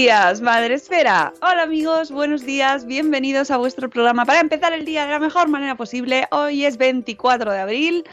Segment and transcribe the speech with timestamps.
[0.00, 1.32] días, Madre Esfera.
[1.42, 5.48] Hola amigos, buenos días, bienvenidos a vuestro programa para empezar el día de la mejor
[5.48, 6.28] manera posible.
[6.30, 8.04] Hoy es 24 de abril.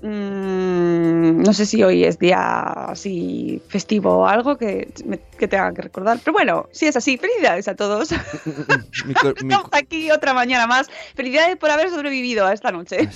[0.00, 5.74] Mm, no sé si hoy es día así festivo o algo que, me- que tenga
[5.74, 6.20] que recordar.
[6.20, 8.10] Pero bueno, si es así, felicidades a todos.
[9.04, 10.88] Mi, Estamos aquí otra mañana más.
[11.16, 13.08] Felicidades por haber sobrevivido a esta noche.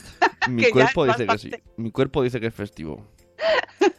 [0.48, 1.50] mi cuerpo dice que sí.
[1.76, 3.06] Mi cuerpo dice que es festivo.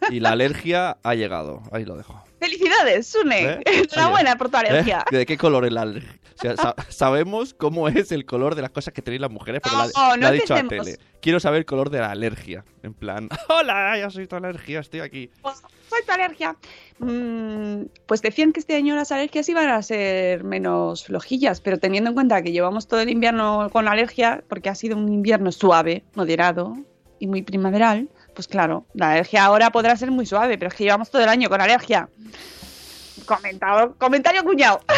[0.09, 1.61] Y la alergia ha llegado.
[1.71, 2.23] Ahí lo dejo.
[2.39, 3.43] Felicidades, Sune.
[3.51, 3.59] ¿Eh?
[3.65, 4.61] Enhorabuena por tu ¿Eh?
[4.61, 5.05] alergia.
[5.09, 6.19] ¿De qué color es la alergia?
[6.35, 9.61] O sea, sa- sabemos cómo es el color de las cosas que tenéis las mujeres,
[9.65, 9.87] No, lo ha,
[10.17, 10.97] no lo ha dicho a tele.
[11.21, 12.65] Quiero saber el color de la alergia.
[12.81, 15.29] En plan, hola, ya soy tu alergia, estoy aquí.
[15.41, 16.57] Pues, soy tu alergia.
[16.99, 22.09] Mm, pues decían que este año las alergias iban a ser menos flojillas, pero teniendo
[22.09, 26.03] en cuenta que llevamos todo el invierno con alergia, porque ha sido un invierno suave,
[26.15, 26.75] moderado
[27.19, 30.83] y muy primaveral, pues claro, la alergia ahora podrá ser muy suave, pero es que
[30.83, 32.09] llevamos todo el año con alergia.
[33.25, 34.81] Comentado, comentario cuñado.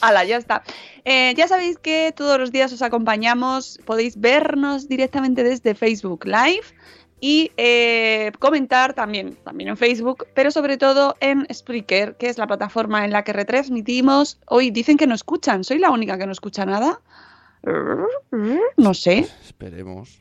[0.00, 0.62] Hala, ya está.
[1.04, 6.66] Eh, ya sabéis que todos los días os acompañamos, podéis vernos directamente desde Facebook Live
[7.20, 12.46] y eh, comentar también, también en Facebook, pero sobre todo en Spreaker, que es la
[12.46, 14.38] plataforma en la que retransmitimos.
[14.46, 17.00] Hoy dicen que no escuchan, ¿soy la única que no escucha nada?
[18.76, 19.26] No sé.
[19.44, 20.20] Esperemos.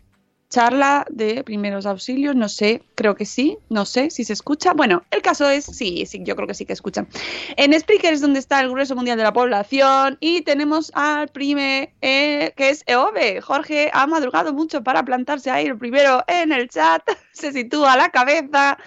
[0.50, 4.74] Charla de primeros auxilios, no sé, creo que sí, no sé si se escucha.
[4.74, 7.10] Bueno, el caso es, sí, sí, yo creo que sí que escuchan.
[7.58, 11.94] En Spreaker es donde está el grueso mundial de la población y tenemos al prime,
[12.02, 13.42] eh, que es Eove.
[13.42, 17.98] Jorge ha madrugado mucho para plantarse ahí el primero en el chat, se sitúa a
[17.98, 18.78] la cabeza.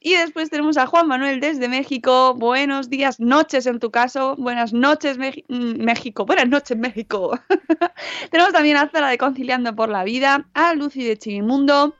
[0.00, 2.34] Y después tenemos a Juan Manuel desde México.
[2.34, 4.36] Buenos días, noches en tu caso.
[4.36, 6.26] Buenas noches, mm, México.
[6.26, 7.38] Buenas noches, México.
[8.30, 11.94] tenemos también a Zara de Conciliando por la Vida, a Lucy de Chivimundo.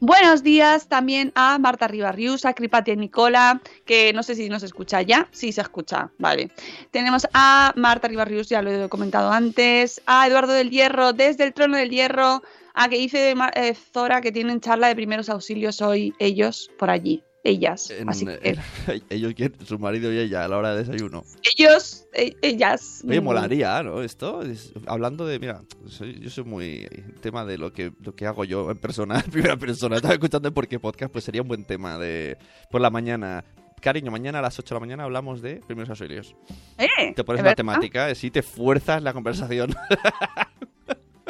[0.00, 5.00] Buenos días también a Marta Ribarrius, a Cripatia Nicola, que no sé si nos escucha
[5.02, 5.28] ya.
[5.32, 6.50] Sí, se escucha, vale.
[6.90, 11.54] Tenemos a Marta Ribarrius, ya lo he comentado antes, a Eduardo del Hierro desde el
[11.54, 12.42] Trono del Hierro,
[12.74, 16.90] a que dice Ma- eh, Zora que tienen charla de primeros auxilios hoy ellos por
[16.90, 17.90] allí, ellas.
[17.90, 18.58] En- Así que
[19.10, 21.24] ellos quieren, su marido y ella a la hora de desayuno.
[21.56, 23.02] ellos, e- ellas.
[23.08, 24.02] Oye, molaría, ¿no?
[24.02, 26.88] Esto, es- hablando de, mira, soy- yo soy muy
[27.20, 29.96] tema de lo que, lo que hago yo en persona, en primera persona.
[29.96, 32.36] Estaba escuchando el Por qué Podcast, pues sería un buen tema de
[32.70, 33.44] por la mañana.
[33.80, 36.34] Cariño, mañana a las 8 de la mañana hablamos de primeros auxilios.
[36.78, 39.74] eh, Te pones ¿es la temática, si te fuerzas la conversación.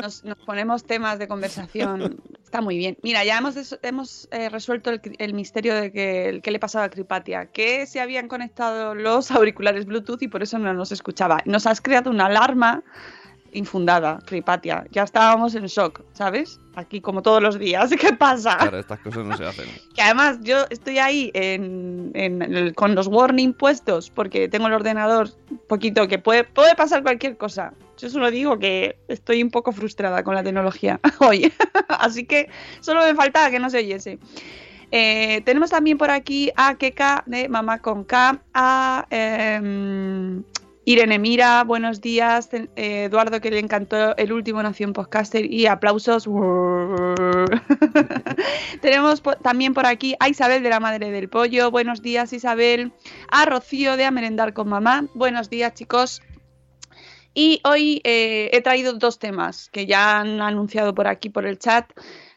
[0.01, 2.21] Nos, nos ponemos temas de conversación.
[2.45, 2.99] Está muy bien.
[3.03, 6.91] Mira, ya hemos, hemos eh, resuelto el, el misterio de que, que le pasaba a
[6.91, 11.39] Cripatia, que se habían conectado los auriculares Bluetooth y por eso no nos escuchaba.
[11.47, 12.83] Nos has creado una alarma
[13.53, 14.85] infundada, Cripatia.
[14.91, 16.61] Ya estábamos en shock, ¿sabes?
[16.75, 17.91] Aquí como todos los días.
[17.99, 18.59] ¿Qué pasa?
[18.59, 19.65] Claro, estas cosas no se hacen.
[19.95, 24.75] Que además yo estoy ahí en, en el- con los warning puestos porque tengo el
[24.75, 25.31] ordenador
[25.69, 27.73] poquito que puede, puede pasar cualquier cosa.
[27.99, 31.53] Yo solo digo que estoy un poco frustrada con la tecnología hoy.
[31.89, 32.49] Así que
[32.81, 34.19] solo me faltaba que no se oyese.
[34.93, 40.45] Eh, tenemos también por aquí a Keka de Mamá con K, a em,
[40.85, 46.27] Irene Mira, buenos días, eh, Eduardo que le encantó el último Nación Podcaster y aplausos.
[48.81, 52.93] Tenemos también por aquí a Isabel de la Madre del Pollo, buenos días Isabel,
[53.33, 56.23] a Rocío de A Merendar con Mamá, buenos días chicos.
[57.39, 61.59] Y hoy eh, he traído dos temas que ya han anunciado por aquí por el
[61.59, 61.85] chat.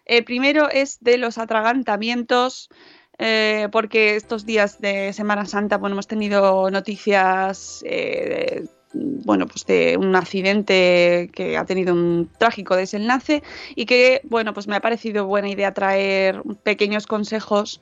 [0.03, 2.69] El primero es de los atragantamientos,
[3.17, 9.65] eh, porque estos días de Semana Santa bueno, hemos tenido noticias eh, de, bueno, pues
[9.65, 13.41] de un accidente que ha tenido un trágico desenlace
[13.75, 17.79] y que bueno, pues me ha parecido buena idea traer pequeños consejos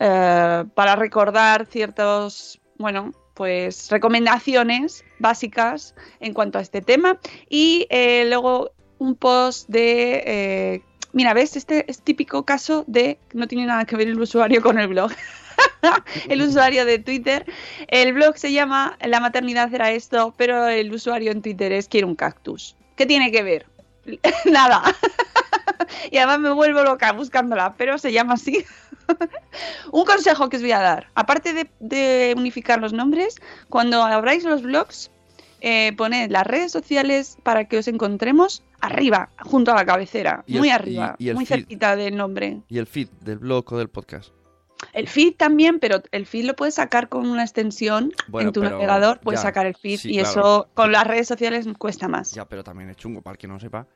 [0.00, 7.20] eh, para recordar ciertos, bueno, pues recomendaciones básicas en cuanto a este tema.
[7.48, 10.82] Y eh, luego un post de eh,
[11.12, 14.78] mira ves este es típico caso de no tiene nada que ver el usuario con
[14.80, 15.12] el blog.
[16.28, 17.44] El usuario de Twitter.
[17.88, 22.08] El blog se llama la maternidad era esto pero el usuario en Twitter es quiero
[22.08, 22.76] un cactus.
[22.96, 23.66] ¿qué tiene que ver?
[24.44, 24.82] nada
[26.10, 28.64] y además me vuelvo loca buscándola pero se llama así
[29.92, 33.36] un consejo que os voy a dar, aparte de, de unificar los nombres,
[33.68, 35.10] cuando abráis los blogs,
[35.60, 40.58] eh, poned las redes sociales para que os encontremos arriba, junto a la cabecera, Y
[40.58, 41.56] muy arriba, y muy feed.
[41.56, 42.60] cerquita del nombre.
[42.68, 44.32] Y el feed del blog o del podcast.
[44.92, 48.62] El feed también, pero el feed lo puedes sacar con una extensión Bueno, en tu
[48.62, 50.28] navegador, puedes ya, sacar el feed sí, y claro.
[50.28, 52.32] eso con las redes sociales cuesta más.
[52.32, 53.88] Ya, pero también es chungo, para el que no sepa.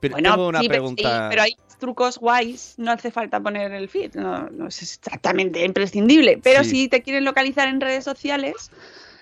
[0.00, 1.02] Pero Bueno, tengo una sí, pregunta.
[1.02, 5.64] sí, pero hay trucos guays, no hace falta poner el feed, no, no es exactamente
[5.64, 6.38] imprescindible.
[6.42, 6.70] Pero Sí.
[6.70, 8.70] si te quieren localizar en redes sociales,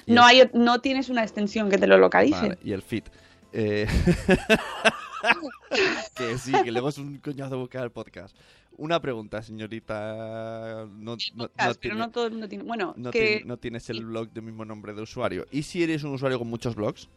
[0.06, 2.40] no, el- hay, no tienes una extensión que te lo localice.
[2.40, 3.04] Vale, y el feed.
[3.52, 3.86] Eh,
[6.16, 8.36] que sí, que luego es un coñazo buscar el podcast.
[8.76, 10.86] Una pregunta, señorita.
[10.90, 12.64] No, no- no Podcast, tiene- no todo el mundo tiene.
[12.64, 15.46] Bueno, no, que tiene- no tienes el blog del mismo nombre de usuario.
[15.52, 17.08] ¿Y si eres un usuario con muchos blogs?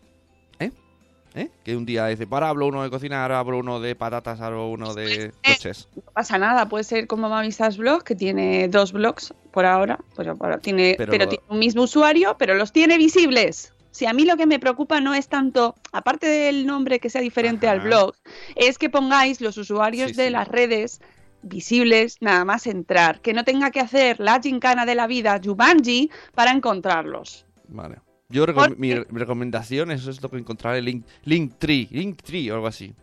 [1.38, 1.42] ¿Eh?
[1.42, 1.52] ¿Eh?
[1.64, 4.70] Que un día dice, para, hablo uno de cocina, ahora hablo uno de patatas, hablo
[4.70, 5.88] uno de coches.
[5.96, 10.36] no pasa nada, puede ser como Mamisas Blog, que tiene dos blogs por ahora, pero,
[10.40, 13.74] ahora tiene, Pero tiene un mismo usuario, pero los tiene visibles.
[13.92, 17.22] Si a mí lo que me preocupa no es tanto, aparte del nombre que sea
[17.22, 18.14] diferente al blog,
[18.56, 20.30] es que pongáis los usuarios Sí, de sí.
[20.32, 21.02] las redes
[21.42, 26.12] visibles nada más entrar, que no tenga que hacer la gincana de la vida Jumanji
[26.36, 27.46] para encontrarlos.
[27.68, 27.98] Vale.
[28.30, 32.56] Yo recom- mi, re- recomendación eso es lo que encontrar el link, Linktree, Linktree o
[32.56, 32.94] algo así.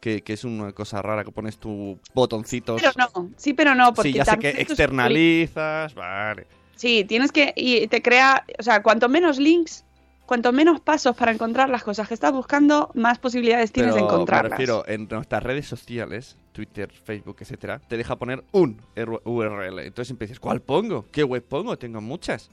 [0.00, 2.80] Que, que es una cosa rara que pones tu botoncitos.
[2.80, 6.46] Pero no, sí, pero no, porque sí, ya sé que externalizas, vale.
[6.76, 7.52] Sí, tienes que.
[7.56, 8.44] Y te crea.
[8.58, 9.84] O sea, cuanto menos links,
[10.26, 14.06] cuanto menos pasos para encontrar las cosas que estás buscando, más posibilidades tienes de Pero
[14.06, 14.50] me encontrarlas.
[14.52, 18.80] refiero, en nuestras redes sociales, Twitter, Facebook, etcétera, te deja poner un
[19.24, 19.80] URL.
[19.80, 21.06] Entonces empiezas, ¿cuál pongo?
[21.10, 21.76] ¿Qué web pongo?
[21.76, 22.50] Tengo muchas.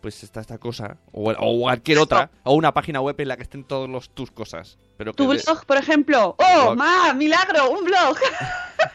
[0.00, 3.42] Pues está esta cosa, o, o cualquier otra, o una página web en la que
[3.42, 4.78] estén todos los tus cosas.
[4.96, 6.36] Pero Tu de- blog, por ejemplo.
[6.38, 7.12] ¡Oh, ma!
[7.14, 7.70] ¡Milagro!
[7.70, 8.16] ¡Un blog!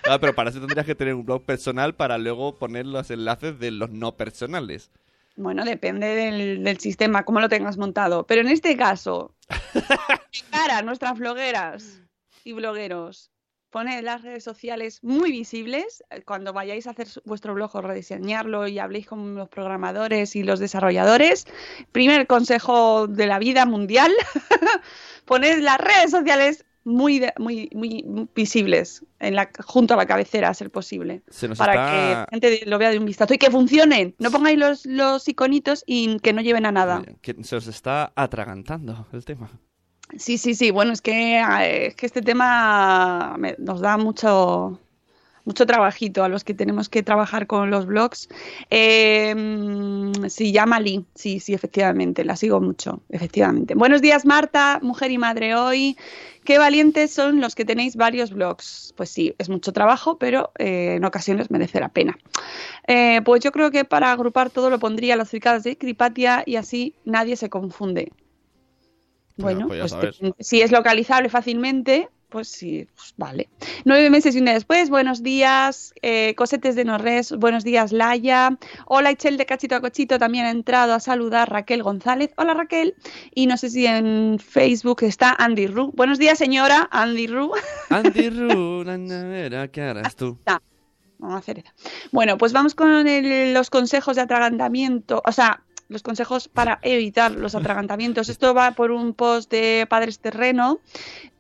[0.10, 3.60] Ah, pero para eso tendrías que tener un blog personal para luego poner los enlaces
[3.60, 4.90] de los no personales.
[5.36, 8.26] Bueno, depende del, del sistema, cómo lo tengas montado.
[8.26, 9.36] Pero en este caso,
[10.52, 12.02] para nuestras blogueras
[12.44, 13.32] y blogueros,
[13.72, 18.68] poned las redes sociales muy visibles eh, cuando vayáis a hacer vuestro blog o rediseñarlo
[18.68, 21.48] y habléis con los programadores y los desarrolladores.
[21.92, 24.12] Primer consejo de la vida mundial,
[25.26, 30.54] poned las redes sociales muy, muy, muy visibles en la, junto a la cabecera, a
[30.54, 31.92] ser posible Se nos para está...
[31.92, 34.16] que la gente lo vea de un vistazo y que funcionen.
[34.20, 37.04] No pongáis los, los iconitos y que no lleven a nada.
[37.22, 39.50] que se nos está atragantando el tema.
[40.18, 40.72] Sí, sí, sí.
[40.72, 44.80] Bueno, es que, eh, es que este tema me- nos da mucho,
[45.46, 48.30] mucho trabajito a los que tenemos que trabajar con los blogs.
[48.72, 51.06] Eh, mm, sí, llama Lee.
[51.16, 52.26] Sí, sí, efectivamente.
[52.26, 53.76] La sigo mucho, efectivamente.
[53.76, 55.98] Buenos días, Marta, mujer y madre hoy.
[56.46, 58.94] Qué valientes son los que tenéis varios blogs.
[58.98, 62.18] Pues sí, es mucho trabajo, pero eh, en ocasiones merece la pena.
[62.88, 66.58] Eh, pues yo creo que para agrupar todo lo pondría las fricadas de Cripatia y
[66.58, 68.12] así nadie se confunde.
[69.42, 70.18] Bueno, pues pues sabes.
[70.20, 73.50] te- si es localizable fácilmente, Pues sí, pues vale.
[73.84, 78.58] Nueve meses y un día después, buenos días, eh, Cosetes de Norres, buenos días, Laia.
[78.86, 82.32] Hola, Ichel de Cachito a Cochito también ha entrado a saludar Raquel González.
[82.38, 82.96] Hola, Raquel.
[83.36, 85.92] Y no sé si en Facebook está Andy Ru.
[85.94, 87.52] Buenos días, señora Andy Ru.
[87.90, 90.38] Andy Ru, na, na, ¿qué harás tú?
[91.20, 91.70] Vamos a hacer eso.
[92.14, 97.32] Bueno, pues vamos con el- los consejos de atragantamiento, o sea, los consejos para evitar
[97.32, 98.30] los atragantamientos.
[98.30, 100.80] Esto va por un post de Padres Terreno.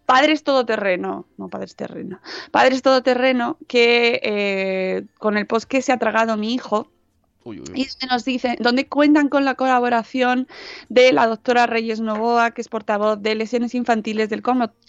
[0.06, 2.20] Padres Todoterreno, no Padres Terreno.
[2.52, 6.90] Padres Todoterreno, que eh, con el post que se ha tragado mi hijo,
[7.44, 10.48] Uy, uy, y donde nos dicen, donde cuentan con la colaboración
[10.90, 14.44] de la doctora Reyes Novoa, que es portavoz de lesiones infantiles del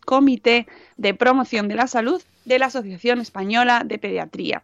[0.04, 0.66] Comité
[0.99, 4.62] de Promoción de la Salud de la Asociación Española de Pediatría.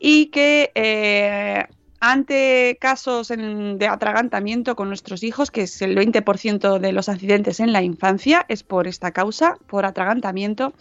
[0.00, 1.66] Y que eh,
[2.00, 7.72] ante casos de atragantamiento con nuestros hijos, que es el 20% de los accidentes en
[7.72, 10.72] la infancia, es por esta causa, por atragantamiento,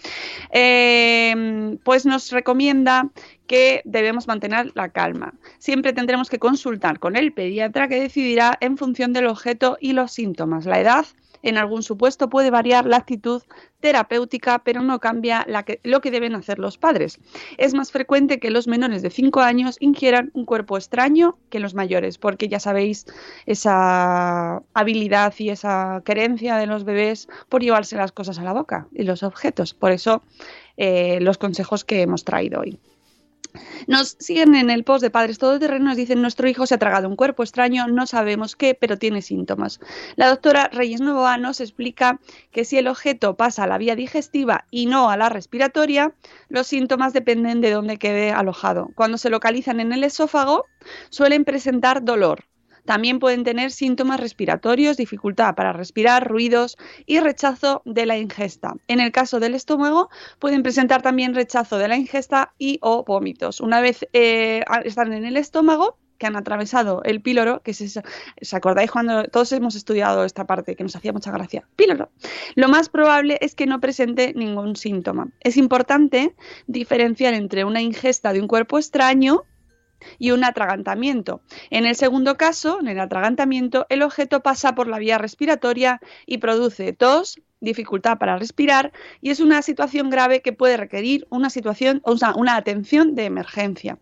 [0.52, 3.10] eh, pues nos recomienda
[3.48, 5.34] que debemos mantener la calma.
[5.58, 10.12] Siempre tendremos que consultar con el pediatra que decidirá en función del objeto y los
[10.12, 10.66] síntomas.
[10.66, 11.06] La edad,
[11.48, 13.42] en algún supuesto, puede variar la actitud
[13.80, 15.46] terapéutica, pero no cambia
[15.84, 17.20] lo que deben hacer los padres.
[17.58, 21.74] Es más frecuente que los menores de 5 años ingieran un cuerpo extraño que los
[21.74, 23.06] mayores, porque ya sabéis
[23.46, 28.88] esa habilidad y esa querencia de los bebés por llevarse las cosas a la boca
[28.92, 29.74] y los objetos.
[29.74, 30.24] Por eso
[30.76, 32.80] eh, los consejos que hemos traído hoy.
[33.88, 37.08] Nos siguen en el post de Padres Todoterreno, nos dicen nuestro hijo se ha tragado
[37.08, 39.80] un cuerpo extraño, no sabemos qué, pero tiene síntomas.
[40.16, 42.20] La doctora Reyes Novoa nos explica
[42.52, 46.14] que si el objeto pasa a la vía digestiva y no a la respiratoria,
[46.50, 48.90] los síntomas dependen de dónde quede alojado.
[48.96, 50.66] Cuando se localizan en el esófago,
[51.10, 52.46] suelen presentar dolor.
[52.88, 58.76] También pueden tener síntomas respiratorios, dificultad para respirar, ruidos y rechazo de la ingesta.
[58.88, 63.60] En el caso del estómago, pueden presentar también rechazo de la ingesta y o vómitos.
[63.60, 68.00] Una vez eh, están en el estómago, que han atravesado el píloro, que es
[68.42, 71.68] ¿os acordáis cuando todos hemos estudiado esta parte que nos hacía mucha gracia?
[71.76, 72.10] Píloro.
[72.56, 75.28] Lo más probable es que no presente ningún síntoma.
[75.42, 76.36] Es importante
[76.68, 79.44] diferenciar entre una ingesta de un cuerpo extraño
[80.20, 81.42] y un atragantamiento.
[81.70, 86.38] En el segundo caso, en el atragantamiento, el objeto pasa por la vía respiratoria y
[86.38, 92.02] produce tos, dificultad para respirar y es una situación grave que puede requerir una situación,
[92.04, 93.98] o sea, una atención de emergencia.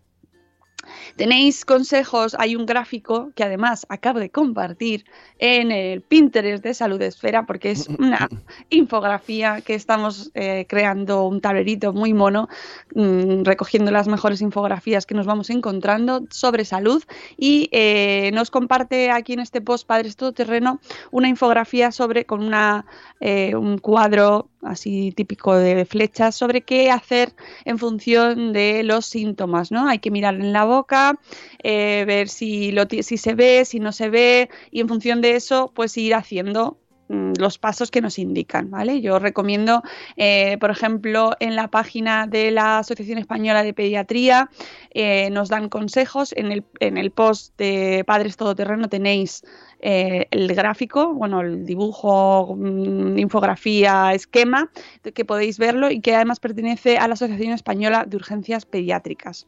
[1.16, 5.06] Tenéis consejos, hay un gráfico que además acabo de compartir
[5.40, 8.30] en el Pinterest de Salud Esfera porque es una
[8.70, 12.48] infografía que estamos eh, creando un tablerito muy mono
[12.94, 17.04] mm, recogiendo las mejores infografías que nos vamos encontrando sobre salud
[17.38, 20.80] y eh, nos comparte aquí en este post Padres Todoterreno
[21.12, 22.86] una infografía sobre con una
[23.20, 27.34] eh, un cuadro así típico de flechas sobre qué hacer
[27.66, 29.88] en función de los síntomas, ¿no?
[29.88, 30.85] Hay que mirar en la boca,
[31.64, 35.36] eh, ver si, lo, si se ve, si no se ve, y en función de
[35.36, 36.78] eso, pues ir haciendo
[37.10, 39.02] mm, los pasos que nos indican, ¿vale?
[39.02, 39.84] Yo recomiendo,
[40.18, 44.50] eh, por ejemplo, en la página de la Asociación Española de Pediatría,
[44.92, 46.34] eh, nos dan consejos.
[46.36, 49.44] En el, en el post de Padres Todoterreno tenéis
[49.82, 54.72] el gráfico, bueno, el dibujo, mm, infografía, esquema,
[55.14, 59.46] que podéis verlo y que además pertenece a la Asociación Española de Urgencias Pediátricas.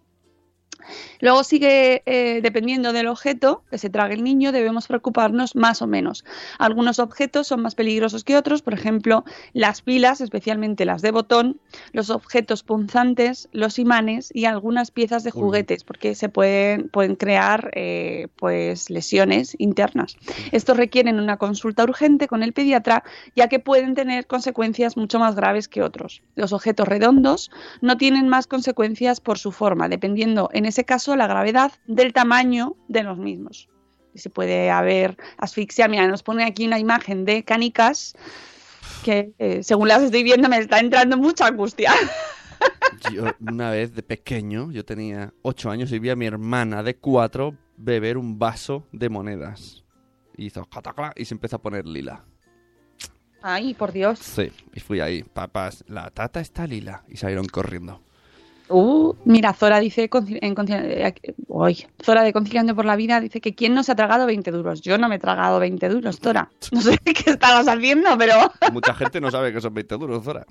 [1.20, 5.88] Luego sigue, eh, dependiendo del objeto que se trague el niño, debemos preocuparnos más o
[5.88, 6.26] menos.
[6.60, 11.60] Algunos objetos son más peligrosos que otros, por ejemplo, las pilas, especialmente las de botón,
[11.92, 17.72] los objetos punzantes, los imanes y algunas piezas de juguetes, porque se pueden, pueden crear
[17.74, 20.18] eh, pues, lesiones internas.
[20.52, 23.04] Estos requieren una consulta urgente con el pediatra,
[23.36, 26.22] ya que pueden tener consecuencias mucho más graves que otros.
[26.36, 31.28] Los objetos redondos no tienen más consecuencias por su forma, dependiendo en ese caso la
[31.28, 33.70] gravedad del tamaño de los mismos.
[34.14, 35.88] Y se puede haber asfixia.
[35.88, 38.16] Mira, nos pone aquí una imagen de canicas
[39.04, 41.94] que eh, según las estoy viendo me está entrando mucha angustia.
[43.12, 46.96] Yo, una vez de pequeño, yo tenía 8 años y vi a mi hermana de
[46.96, 49.84] 4 beber un vaso de monedas.
[50.36, 52.26] Y hizo catacla y se empezó a poner lila.
[53.42, 54.20] Ay, por Dios.
[54.20, 57.04] Sí, y fui ahí, papás, la tata está lila.
[57.08, 58.02] Y salieron corriendo.
[58.70, 60.10] Uh, mira, Zora dice,
[60.42, 61.14] en eh,
[61.48, 64.52] uy, Zora de Conciliando por la Vida dice que ¿quién no se ha tragado 20
[64.52, 64.82] duros?
[64.82, 66.50] Yo no me he tragado 20 duros, Zora.
[66.72, 68.36] No sé qué estabas haciendo, pero
[68.74, 70.46] Mucha gente no sabe que son 20 duros, Zora.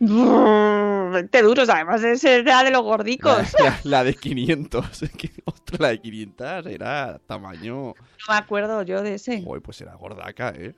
[0.00, 3.36] 20 duros, además ese era de los gordicos.
[3.60, 5.02] La, la- la de 500.
[5.02, 7.74] Es que, Ostras, la de 500 era tamaño.
[7.94, 7.94] No
[8.28, 9.42] me acuerdo yo de ese.
[9.42, 10.74] Joder, pues era gordaca, ¿eh?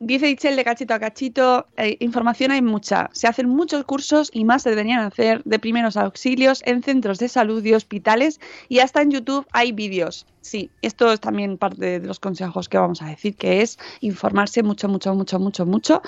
[0.00, 3.10] Dice Itzel de cachito a cachito, eh, información hay mucha.
[3.12, 7.28] Se hacen muchos cursos y más se deberían hacer de primeros auxilios en centros de
[7.28, 10.26] salud y hospitales y hasta en YouTube hay vídeos.
[10.40, 14.62] Sí, esto es también parte de los consejos que vamos a decir, que es informarse
[14.62, 16.02] mucho, mucho, mucho, mucho, mucho,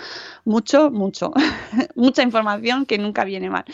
[0.45, 1.33] mucho, mucho.
[1.95, 3.65] Mucha información que nunca viene mal.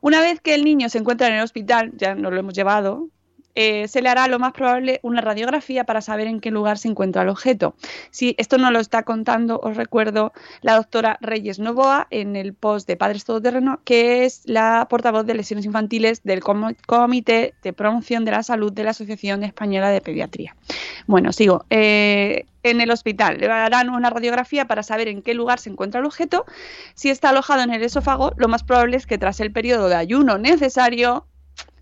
[0.00, 3.08] Una vez que el niño se encuentra en el hospital, ya nos lo hemos llevado,
[3.54, 6.88] eh, se le hará lo más probable una radiografía para saber en qué lugar se
[6.88, 7.74] encuentra el objeto.
[8.10, 10.32] Si esto no lo está contando, os recuerdo
[10.62, 15.34] la doctora Reyes Novoa en el post de Padres Todoterreno, que es la portavoz de
[15.34, 20.00] lesiones infantiles del Com- Comité de Promoción de la Salud de la Asociación Española de
[20.00, 20.56] Pediatría.
[21.06, 21.64] Bueno, sigo.
[21.70, 26.00] Eh, en el hospital le harán una radiografía para saber en qué lugar se encuentra
[26.00, 26.46] el objeto.
[26.94, 29.96] Si está alojado en el esófago, lo más probable es que tras el periodo de
[29.96, 31.26] ayuno necesario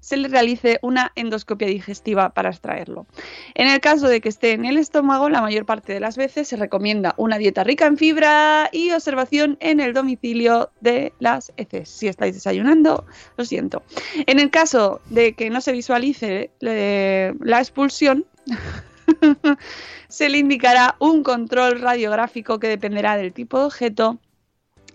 [0.02, 3.06] se le realice una endoscopia digestiva para extraerlo.
[3.54, 6.49] En el caso de que esté en el estómago, la mayor parte de las veces
[6.49, 11.88] se recomienda una dieta rica en fibra y observación en el domicilio de las heces.
[11.88, 13.06] Si estáis desayunando,
[13.37, 13.85] lo siento.
[14.26, 18.26] En el caso de que no se visualice la expulsión,
[20.09, 24.18] se le indicará un control radiográfico que dependerá del tipo de objeto,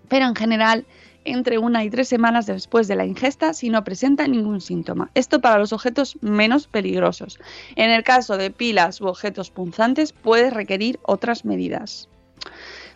[0.08, 0.84] pero en general
[1.24, 5.10] entre una y tres semanas después de la ingesta si no presenta ningún síntoma.
[5.14, 7.38] Esto para los objetos menos peligrosos.
[7.76, 12.08] En el caso de pilas u objetos punzantes puede requerir otras medidas.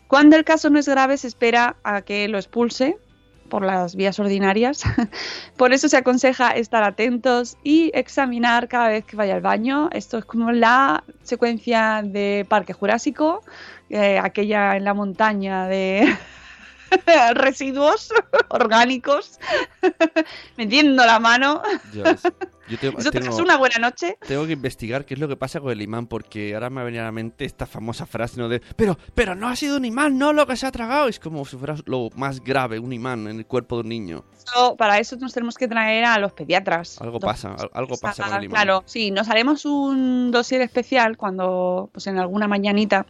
[0.09, 2.99] Cuando el caso no es grave se espera a que lo expulse
[3.53, 4.83] por las vías ordinarias.
[5.59, 9.91] Por eso se aconseja estar atentos y examinar cada vez que vaya al baño.
[9.93, 13.43] Esto es como la secuencia de Parque Jurásico,
[13.91, 16.17] eh, aquella en la montaña de
[17.35, 18.13] residuos
[18.49, 19.39] orgánicos,
[20.57, 21.63] metiendo la mano.
[22.73, 24.17] Yo te- Eso tengo, una buena noche.
[24.27, 26.85] tengo que investigar qué es lo que pasa con el imán, porque ahora me ha
[26.85, 28.49] venido a la mente esta famosa frase ¿no?
[28.49, 31.09] de pero, pero no ha sido un imán, no lo que se ha tragado.
[31.09, 34.25] Es como si fuera lo más grave, un imán en el cuerpo de un niño.
[34.37, 37.01] Eso- para eso nos tenemos que traer a los pediatras.
[37.01, 38.55] Algo pasa, al- algo pasa con el imán.
[38.65, 43.07] Claro, sí, nos haremos un dossier especial cuando, pues en alguna mañanita.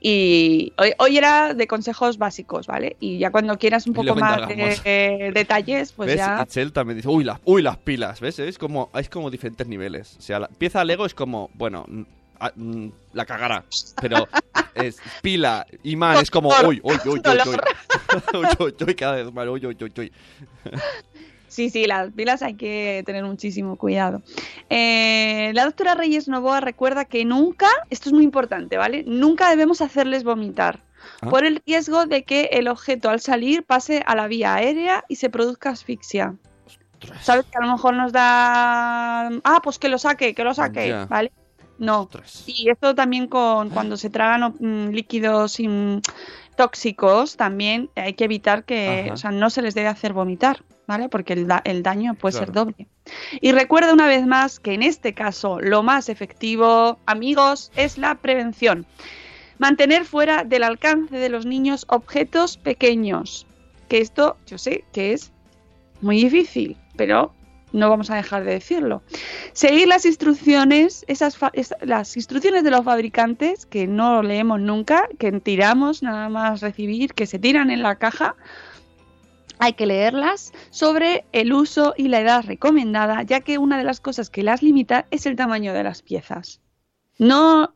[0.00, 2.96] Y hoy, hoy era de consejos básicos, ¿vale?
[3.00, 6.16] Y ya cuando quieras un poco más de, de detalles, pues ¿Ves?
[6.16, 6.40] ya.
[6.42, 8.38] Itzel también dice, uy, las, uy, las pilas, ¿ves?
[8.38, 10.16] Es como, es como diferentes niveles.
[10.18, 11.86] O sea, la pieza Lego es como, bueno,
[13.12, 13.64] la cagará.
[14.00, 14.28] Pero
[14.74, 17.20] es pila, imán, es como, uy, uy, uy, uy.
[18.34, 20.12] Uy, uy, uy, cada vez más, uy, uy, uy, uy.
[21.46, 24.22] Sí, sí, las pilas hay que tener muchísimo cuidado.
[24.68, 29.04] Eh, la doctora Reyes Novoa recuerda que nunca, esto es muy importante, ¿vale?
[29.06, 30.80] Nunca debemos hacerles vomitar.
[31.20, 31.28] Ah.
[31.28, 35.16] Por el riesgo de que el objeto al salir pase a la vía aérea y
[35.16, 36.36] se produzca asfixia.
[37.02, 39.26] Ostras, ¿Sabes que a lo mejor nos da...
[39.44, 41.06] Ah, pues que lo saque, que lo saque, Ya.
[41.06, 41.32] ¿vale?
[41.78, 42.02] No.
[42.02, 42.44] ostras.
[42.46, 45.58] Y esto también con cuando se tragan mm, líquidos
[46.56, 49.14] tóxicos, también hay que evitar que, Ajá.
[49.14, 51.08] o sea, no se les debe hacer vomitar, ¿vale?
[51.08, 52.86] Porque el, da- el daño puede ser doble.
[53.40, 58.16] Y recuerda una vez más que en este caso lo más efectivo, amigos, es la
[58.16, 58.84] prevención.
[59.58, 63.46] Mantener fuera del alcance de los niños objetos pequeños.
[63.88, 65.32] Que esto, yo sé que es
[66.00, 67.32] muy difícil, pero
[67.72, 69.02] no vamos a dejar de decirlo.
[69.54, 71.38] Seguir las instrucciones, esas
[71.80, 77.24] las instrucciones de los fabricantes que no leemos nunca, que tiramos nada más recibir, que
[77.24, 78.36] se tiran en la caja.
[79.58, 84.00] Hay que leerlas sobre el uso y la edad recomendada, ya que una de las
[84.00, 86.60] cosas que las limita es el tamaño de las piezas.
[87.18, 87.74] No,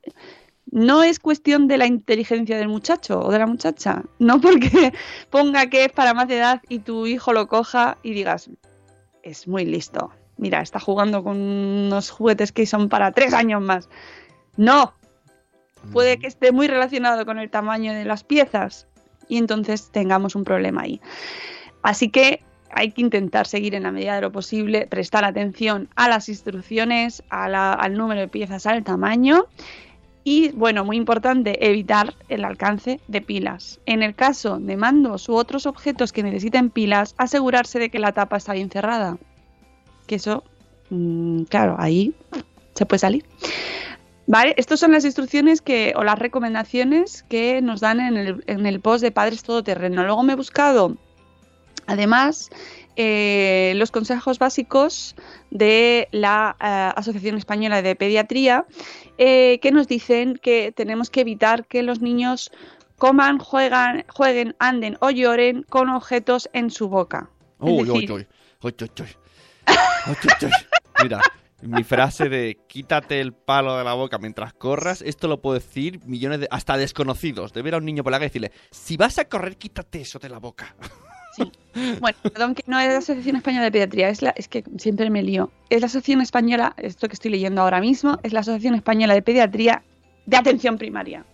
[0.71, 4.03] no es cuestión de la inteligencia del muchacho o de la muchacha.
[4.19, 4.93] No porque
[5.31, 8.51] ponga que es para más edad y tu hijo lo coja y digas,
[9.25, 10.11] es muy listo.
[10.37, 13.89] Mira, está jugando con unos juguetes que son para tres años más.
[14.57, 14.93] No,
[15.93, 18.87] puede que esté muy relacionado con el tamaño de las piezas
[19.29, 21.01] y entonces tengamos un problema ahí.
[21.83, 26.09] Así que hay que intentar seguir en la medida de lo posible, prestar atención a
[26.09, 29.47] las instrucciones, a la- al número de piezas, al tamaño
[30.25, 33.79] y, bueno, muy importante, evitar el alcance de pilas.
[33.85, 38.13] En el caso de mandos u otros objetos que necesiten pilas, asegurarse de que la
[38.13, 39.19] tapa está bien cerrada.
[40.07, 40.43] Que eso,
[40.89, 42.15] mm, claro, ahí
[42.75, 43.25] se puede salir.
[44.27, 48.65] Vale, estas son las instrucciones que, o las recomendaciones que nos dan en el, en
[48.65, 50.05] el post de Padres Todoterreno.
[50.05, 50.97] Luego me he buscado,
[51.87, 52.49] además,
[52.97, 55.15] eh, los consejos básicos
[55.51, 58.67] de la eh, Asociación Española de Pediatría,
[59.19, 62.51] eh, que nos dicen que tenemos que evitar que los niños
[62.97, 67.31] coman, juegan, jueguen, anden o lloren con objetos en su boca.
[67.61, 68.27] Es Uy, uy, decir, uy,
[68.63, 69.09] uy, uy, uy.
[70.07, 70.53] Uy, uy, uy.
[71.03, 71.21] Mira,
[71.67, 76.01] Mi frase de quítate el palo de la boca mientras corras, esto lo puedo decir
[76.05, 76.49] millones de.
[76.51, 77.55] hasta desconocidos.
[77.55, 80.03] De ver a un niño por la calle y decirle, si vas a correr, quítate
[80.03, 80.77] eso de la boca.
[82.01, 85.11] Bueno, perdón, que no es la Asociación Española de Pediatría, es, la, es que siempre
[85.11, 85.51] me lío.
[85.71, 89.23] Es la Asociación Española, esto que estoy leyendo ahora mismo, es la Asociación Española de
[89.23, 89.83] Pediatría
[90.27, 91.25] de Atención Primaria.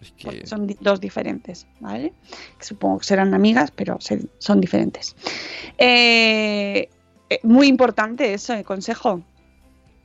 [0.00, 2.12] Es son dos diferentes, ¿vale?
[2.60, 3.98] Supongo que serán amigas, pero
[4.38, 5.16] son diferentes.
[5.76, 6.88] Eh,
[7.30, 9.22] eh, muy importante eso, el consejo,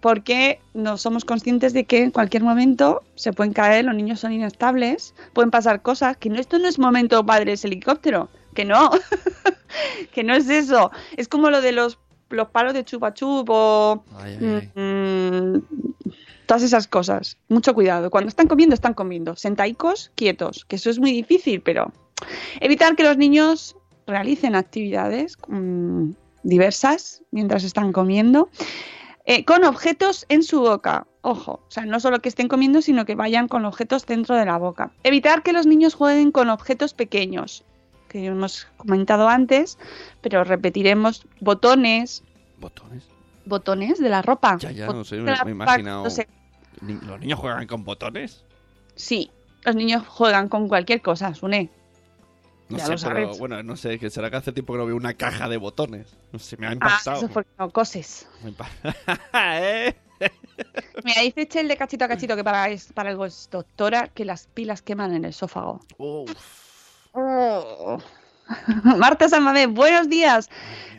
[0.02, 4.34] porque no somos conscientes de que en cualquier momento se pueden caer, los niños son
[4.34, 8.90] inestables, pueden pasar cosas, que no, esto no es momento padres helicóptero, que no,
[10.14, 14.04] que no es eso, es como lo de los, los palos de chupa chup o
[14.18, 14.82] Ay, ay, ay.
[14.82, 15.62] Mm,
[16.46, 17.38] todas esas cosas.
[17.50, 18.10] Mucho cuidado.
[18.10, 19.36] Cuando están comiendo, están comiendo.
[19.36, 21.92] Sentaicos, quietos, que eso es muy difícil, pero
[22.60, 23.76] evitar que los niños
[24.08, 26.12] realicen actividades mm,
[26.44, 28.50] diversas mientras están comiendo.
[29.26, 31.08] eh, con objetos en su boca.
[31.22, 34.46] Ojo, o sea, no solo que estén comiendo, sino que vayan con objetos dentro de
[34.46, 34.92] la boca.
[35.04, 37.64] Evitar que los niños jueguen con objetos pequeños,
[38.14, 39.78] que hemos comentado antes,
[40.22, 42.24] pero repetiremos botones,
[42.60, 43.04] ¿Botones?
[43.46, 44.58] botones de la ropa.
[44.60, 46.28] Ya, ya, no sé, me- me he imaginado- no sé.
[46.82, 48.44] ¿Los niños juegan con botones?
[48.96, 49.32] Sí,
[49.64, 51.70] los niños juegan con cualquier cosa, Sune.
[52.70, 53.40] No Ya sé, lo pero sabes.
[53.40, 56.16] bueno, no sé, que será que hace tiempo que no veo una caja de botones.
[56.32, 57.18] No sé, me ha Ah, impactado.
[57.18, 58.28] eso es porque no coses.
[58.44, 58.96] Me ha impa-
[59.62, 59.96] ¿Eh?
[61.04, 64.24] Mira, dice Chel de cachito a cachito que para, es, para algo es doctora que
[64.24, 65.82] las pilas queman en el esófago.
[65.98, 66.63] Uf.
[67.14, 68.00] Oh.
[68.98, 70.50] Marta Salmamé, buenos días.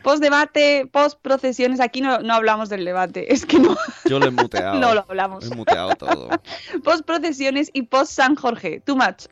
[0.03, 1.81] Post debate, post procesiones.
[1.81, 4.75] Aquí no, no hablamos del debate, es que no, Yo lo he muteado.
[4.81, 5.51] no lo hablamos.
[5.51, 6.29] He muteado todo.
[6.85, 8.81] Post procesiones y post San Jorge.
[8.81, 9.27] Too much.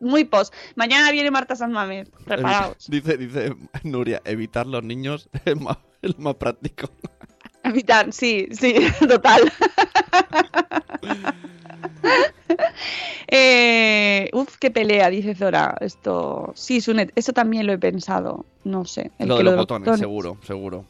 [0.00, 0.54] Muy post.
[0.76, 2.04] Mañana viene Marta Salmamé.
[2.24, 2.88] Preparaos.
[2.88, 6.90] Dice, dice Nuria, evitar los niños es más, es más práctico.
[7.64, 8.74] Evitar, sí, sí,
[9.06, 9.52] total.
[13.28, 15.76] eh, uf, qué pelea, dice Zora.
[15.80, 18.44] Esto, sí, Sunet, eso también lo he pensado.
[18.64, 19.10] No sé.
[19.18, 20.84] el lo que de los botones, seguro, seguro.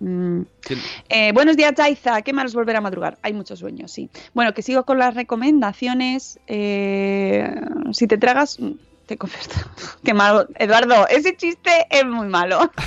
[0.00, 0.42] Mm.
[0.60, 2.22] ¿Quién- Eh, buenos días, Jaiza.
[2.22, 3.18] Qué malo es volver a madrugar.
[3.22, 4.08] Hay muchos sueños, sí.
[4.34, 6.38] Bueno, que sigo con las recomendaciones.
[6.46, 7.52] Eh,
[7.92, 8.70] si te tragas, mm,
[9.06, 9.54] te convierto.
[10.04, 10.46] Qué malo.
[10.56, 12.70] Eduardo, ese chiste es muy malo.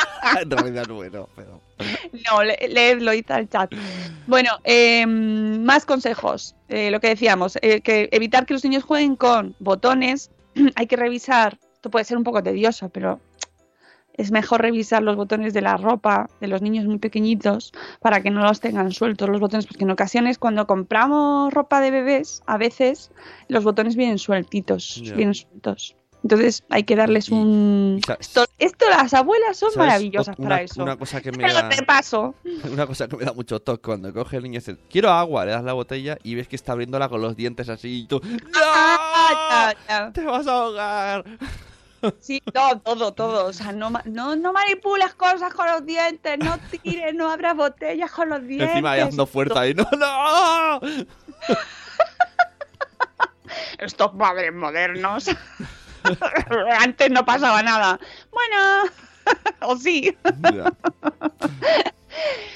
[0.40, 1.60] en realidad no, bueno, pero...
[2.30, 3.72] No, le- leedlo y al chat.
[4.26, 6.54] Bueno, eh, más consejos.
[6.68, 10.30] Eh, lo que decíamos, eh, que evitar que los niños jueguen con botones.
[10.74, 11.58] Hay que revisar.
[11.74, 13.20] Esto puede ser un poco tedioso, pero
[14.14, 18.30] es mejor revisar los botones de la ropa de los niños muy pequeñitos para que
[18.30, 22.56] no los tengan sueltos los botones, porque en ocasiones cuando compramos ropa de bebés, a
[22.56, 23.10] veces
[23.48, 25.94] los botones vienen sueltitos, vienen sueltos.
[26.22, 28.00] Entonces hay que darles un...
[28.18, 29.86] Esto, esto las abuelas son ¿sabes?
[29.88, 30.82] maravillosas una, para eso.
[30.82, 31.68] Una cosa que me da...
[31.68, 32.34] te paso.
[32.70, 35.44] Una cosa que me da mucho toque cuando coge el niño y dice, quiero agua,
[35.44, 38.20] le das la botella y ves que está abriéndola con los dientes así y tú,
[38.56, 39.80] Ah, ¡No!
[39.88, 40.12] ya, ya.
[40.12, 41.24] ¡Te vas a ahogar!
[42.20, 43.46] Sí, todo, todo, todo.
[43.46, 48.10] O sea, no, no, no manipules cosas con los dientes, no tires, no abras botellas
[48.12, 48.68] con los dientes.
[48.70, 50.80] Encima ahí dando fuerza ahí, ¡no, no!
[53.78, 55.30] Estos padres modernos.
[56.80, 57.98] Antes no pasaba nada.
[58.30, 58.90] Bueno,
[59.62, 60.16] o sí.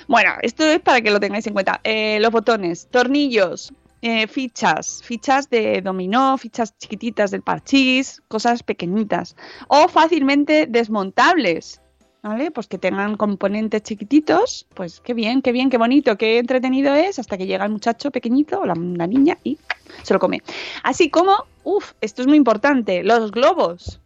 [0.09, 1.81] Bueno, esto es para que lo tengáis en cuenta.
[1.85, 9.37] Eh, los botones, tornillos, eh, fichas, fichas de dominó, fichas chiquititas del parchís, cosas pequeñitas.
[9.69, 11.81] O fácilmente desmontables.
[12.23, 12.51] ¿Vale?
[12.51, 17.19] Pues que tengan componentes chiquititos, pues qué bien, qué bien, qué bonito, qué entretenido es,
[17.19, 19.59] hasta que llega el muchacho pequeñito o la, niña y
[20.03, 20.43] se lo come.
[20.83, 24.01] Así como, uff, esto es muy importante, los globos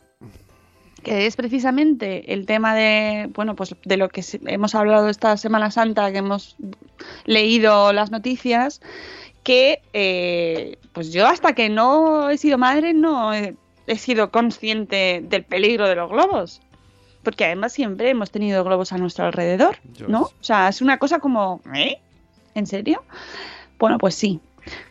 [1.02, 5.70] que es precisamente el tema de, bueno, pues de lo que hemos hablado esta Semana
[5.70, 6.56] Santa, que hemos
[7.26, 8.80] leído las noticias,
[9.42, 15.44] que eh, pues yo hasta que no he sido madre no he sido consciente del
[15.44, 16.62] peligro de los globos.
[17.24, 20.22] Porque además siempre hemos tenido globos a nuestro alrededor, ¿no?
[20.22, 21.98] O sea, es una cosa como, ¿eh?
[22.54, 23.02] ¿En serio?
[23.78, 24.40] Bueno, pues sí.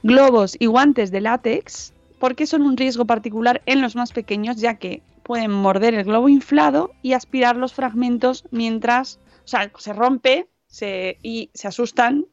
[0.04, 4.76] Globos y guantes de látex, porque son un riesgo particular en los más pequeños, ya
[4.76, 10.48] que pueden morder el globo inflado y aspirar los fragmentos mientras, o sea, se rompe
[10.68, 12.26] se, y se asustan,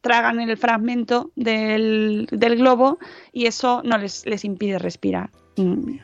[0.00, 2.98] tragan el fragmento del, del globo
[3.32, 5.30] y eso no les, les impide respirar.
[5.56, 5.98] Mm.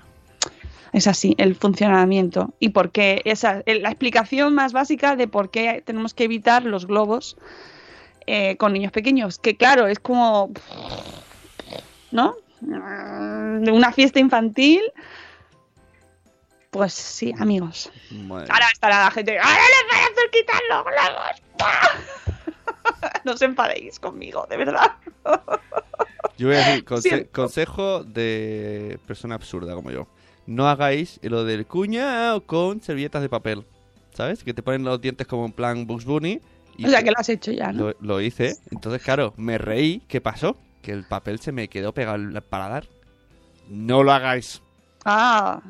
[0.92, 5.82] Es así el funcionamiento y por qué esa la explicación más básica de por qué
[5.86, 7.36] tenemos que evitar los globos
[8.26, 9.38] eh, con niños pequeños.
[9.38, 10.52] Que claro, es como.
[12.10, 12.36] ¿No?
[12.60, 14.82] De una fiesta infantil.
[16.70, 17.90] Pues sí, amigos.
[18.10, 18.46] Bueno.
[18.50, 19.38] Ahora estará la gente.
[19.38, 22.02] ¡Ahora les voy a hacer quitar los globos!
[23.24, 24.92] No os enfadéis conmigo, de verdad.
[26.38, 30.06] Yo voy a decir conse- consejo de persona absurda como yo.
[30.46, 33.64] No hagáis lo del cuñado con servilletas de papel.
[34.14, 34.44] ¿Sabes?
[34.44, 36.40] Que te ponen los dientes como en plan Bugs Bunny.
[36.76, 37.88] y O sea, que lo has hecho ya, ¿no?
[37.88, 38.56] lo, lo hice.
[38.70, 40.02] Entonces, claro, me reí.
[40.08, 40.56] ¿Qué pasó?
[40.82, 42.86] Que el papel se me quedó pegado al paladar.
[43.68, 44.60] No lo hagáis.
[45.04, 45.62] Ah,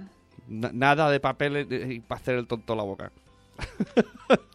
[0.49, 3.13] Na- nada de papel eh, para hacer el tonto la boca.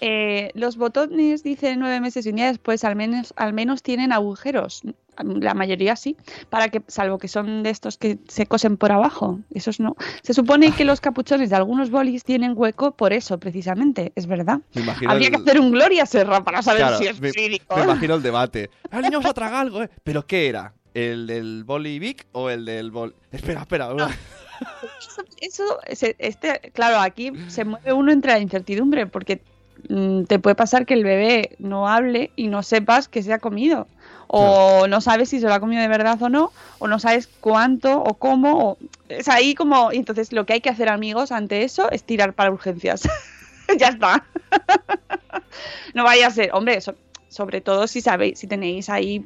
[0.00, 4.12] eh, los botones, dice nueve meses y un día después, al menos, al menos tienen
[4.12, 4.82] agujeros.
[5.24, 6.14] La mayoría sí,
[6.50, 9.40] para que, salvo que son de estos que se cosen por abajo.
[9.54, 9.96] Esos no.
[10.22, 14.12] Se supone que los capuchones de algunos bolis tienen hueco por eso, precisamente.
[14.14, 14.60] Es verdad.
[14.74, 17.82] Me imagino Habría que hacer un Gloria Serra para saber Claro, si es me, me
[17.84, 18.68] imagino el debate.
[18.92, 19.88] El niño se ha tragado algo, ¿eh?
[20.04, 20.74] ¿Pero qué era?
[20.92, 23.14] ¿El del boli Vic o el del boli...?
[23.32, 23.94] Espera, espera.
[23.94, 24.10] una-
[25.40, 29.40] Eso, se- este, claro, aquí se mueve uno entre la incertidumbre, porque
[30.26, 33.86] te puede pasar que el bebé no hable y no sepas que se ha comido.
[34.28, 37.28] O no sabes si se lo ha comido de verdad o no, o no sabes
[37.40, 38.70] cuánto o cómo.
[38.70, 39.92] o- es ahí como.
[39.92, 43.02] Entonces lo que hay que hacer, amigos, ante eso es tirar para urgencias.
[43.78, 44.24] ya está.
[45.94, 46.50] no vaya a ser.
[46.52, 46.96] Hombre, so-
[47.28, 49.24] sobre todo si sabéis, si tenéis ahí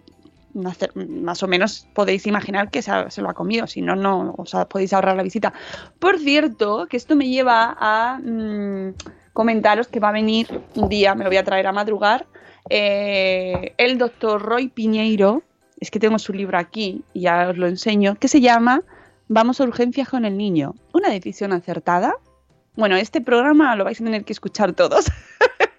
[0.52, 4.34] más, o menos podéis imaginar que se, ha- se lo ha comido, si no, no
[4.36, 5.52] os podéis ahorrar la visita.
[5.98, 8.94] Por cierto, que esto me lleva a mm,
[9.40, 12.26] comentaros que va a venir un día, me lo voy a traer a madrugar,
[12.68, 15.42] eh, el doctor Roy Piñeiro,
[15.80, 18.82] es que tengo su libro aquí y ya os lo enseño, que se llama
[19.28, 20.74] Vamos a urgencias con el niño.
[20.92, 22.16] ¿Una decisión acertada?
[22.76, 25.06] Bueno, este programa lo vais a tener que escuchar todos.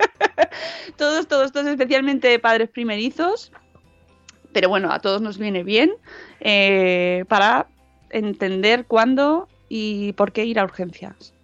[0.97, 3.51] todos, todos, todos, especialmente padres primerizos.
[4.53, 5.91] Pero bueno, a todos nos viene bien
[6.39, 7.67] eh, para
[8.09, 11.35] entender cuándo y por qué ir a urgencias.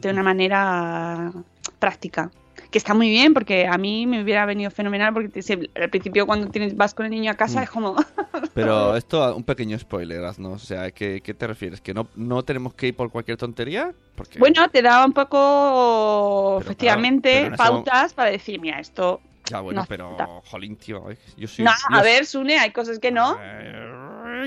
[0.00, 1.32] De una manera
[1.78, 2.30] práctica.
[2.70, 6.24] Que está muy bien porque a mí me hubiera venido fenomenal porque te- al principio
[6.24, 7.62] cuando tienes, vas con el niño a casa Mm.
[7.64, 7.96] es como...
[8.54, 10.52] Pero esto, un pequeño spoiler, ¿no?
[10.52, 11.80] O sea, ¿qué, qué te refieres?
[11.80, 13.92] ¿Que no, no tenemos que ir por cualquier tontería?
[14.14, 14.38] Porque...
[14.38, 19.20] Bueno, te daba un poco, Pero efectivamente, pero pautas para decir, mira, esto...
[19.46, 21.04] Ya, bueno, no pero, jolín, tío,
[21.36, 21.64] yo soy...
[21.64, 23.36] No, yo a ver, Sune, hay cosas que no.
[23.42, 23.92] Eh,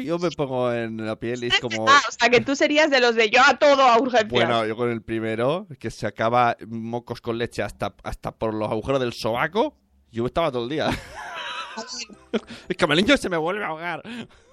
[0.04, 1.86] Yo me pongo en la piel y es como...
[1.90, 4.30] Ah, o sea, que tú serías de los de yo a todo a urgencias.
[4.30, 8.70] Bueno, yo con el primero, que se acaba mocos con leche hasta, hasta por los
[8.70, 9.78] agujeros del sobaco,
[10.12, 10.90] yo estaba todo el día.
[12.68, 14.02] es que el niño se me vuelve a ahogar.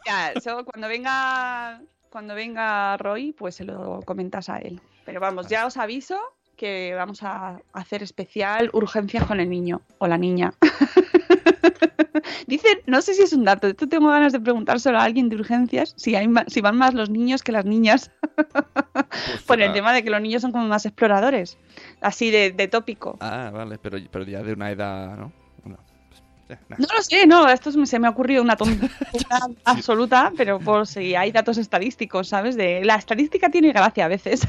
[0.07, 4.81] Ya, eso, cuando venga cuando venga Roy, pues se lo comentas a él.
[5.05, 6.19] Pero vamos, ya os aviso
[6.57, 10.53] que vamos a hacer especial urgencias con el niño o la niña.
[12.47, 15.37] Dicen, no sé si es un dato, esto tengo ganas de preguntárselo a alguien de
[15.37, 19.73] urgencias, si, hay ma- si van más los niños que las niñas, Pues por el
[19.73, 21.59] tema de que los niños son como más exploradores,
[22.01, 23.17] así de, de tópico.
[23.21, 25.33] Ah, vale, pero, pero ya de una edad, ¿no?
[25.65, 25.77] No,
[26.47, 26.77] pues, nah.
[26.79, 28.91] No lo sé, no, esto se me ha ocurrido una tontería
[29.65, 32.57] absoluta, pero por si hay datos estadísticos, ¿sabes?
[32.57, 34.41] De la estadística tiene gracia a veces.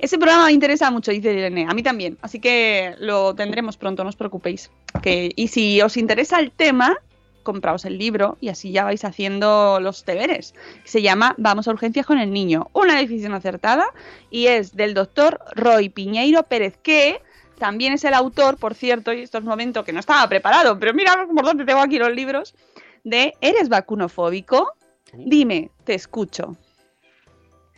[0.00, 4.02] Ese programa me interesa mucho, dice Irene, a mí también, así que lo tendremos pronto,
[4.02, 4.70] no os preocupéis.
[5.02, 6.98] Que, y si os interesa el tema,
[7.42, 10.54] compraos el libro y así ya vais haciendo los deberes.
[10.84, 13.86] Se llama Vamos a urgencias con el niño, una decisión acertada
[14.30, 17.20] y es del doctor Roy Piñeiro Pérez, que
[17.58, 20.78] también es el autor, por cierto, y esto es un momento que no estaba preparado,
[20.78, 22.54] pero mira por dónde tengo aquí los libros,
[23.04, 24.72] de ¿Eres vacunofóbico?
[25.12, 26.56] Dime, te escucho.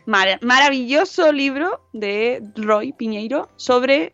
[0.05, 4.13] Mar- maravilloso libro de Roy Piñeiro sobre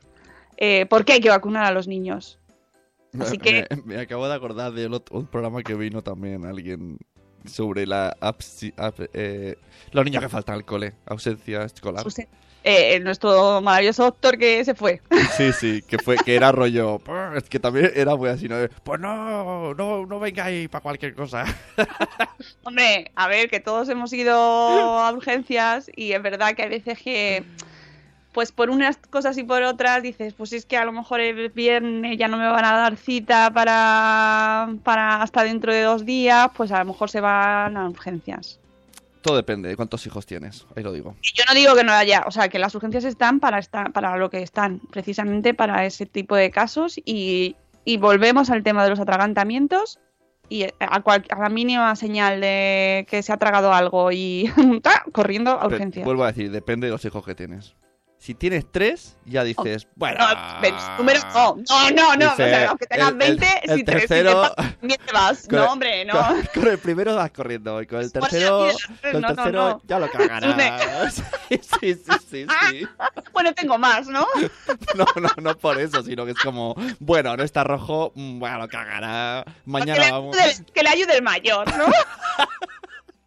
[0.57, 2.39] eh, por qué hay que vacunar a los niños.
[3.19, 6.97] Así que- Me, me acabo de acordar de otro- un programa que vino también alguien
[7.45, 9.55] sobre la absi- ab- eh,
[9.91, 12.03] los niños que faltan al cole, ausencia escolar.
[12.63, 15.01] Eh, nuestro maravilloso doctor que se fue.
[15.37, 18.55] Sí, sí, que fue que era rollo, "Pues, es que también era muy así, ¿no?
[18.83, 21.45] Pues no, no, no vengáis para cualquier cosa.
[22.63, 26.99] Hombre, a ver, que todos hemos ido a urgencias y es verdad que hay veces
[26.99, 27.43] que,
[28.33, 31.49] pues por unas cosas y por otras, dices, pues es que a lo mejor el
[31.49, 36.47] viernes ya no me van a dar cita para, para hasta dentro de dos días,
[36.55, 38.59] pues a lo mejor se van a urgencias.
[39.21, 41.15] Todo depende de cuántos hijos tienes, ahí lo digo.
[41.21, 44.17] Yo no digo que no haya, o sea, que las urgencias están para, estar, para
[44.17, 47.55] lo que están, precisamente para ese tipo de casos y,
[47.85, 49.99] y volvemos al tema de los atragantamientos
[50.49, 54.51] y a, cual- a la mínima señal de que se ha tragado algo y
[55.13, 56.03] corriendo a Pero urgencias.
[56.05, 57.75] vuelvo a decir, depende de los hijos que tienes.
[58.21, 60.19] Si tienes tres, ya dices, bueno.
[60.19, 62.29] No, número no, no, no, no.
[62.29, 64.99] Dice, o sea, aunque tengas el- el- 20, el si, te, si te tercero- también
[65.03, 65.47] te vas.
[65.49, 66.13] Con No, hombre, no.
[66.13, 68.67] Con, con el primero vas corriendo y con el tercero,
[69.01, 69.81] con el tercero no.
[69.85, 71.15] ya lo cagarás.
[71.49, 72.87] Sí, sí, sí, sí, sí.
[73.33, 74.27] Bueno, tengo más, ¿no?
[74.93, 78.59] No, no, no por eso, sino que es como, bueno, no está rojo, mm, bueno,
[78.59, 79.43] lo cagará.
[79.45, 80.37] que, Mañana le vamos.
[80.71, 81.85] que le ayude el mayor, ¿no?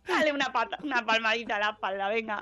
[0.06, 2.40] Dale una, pata, una palmadita a la espalda, venga.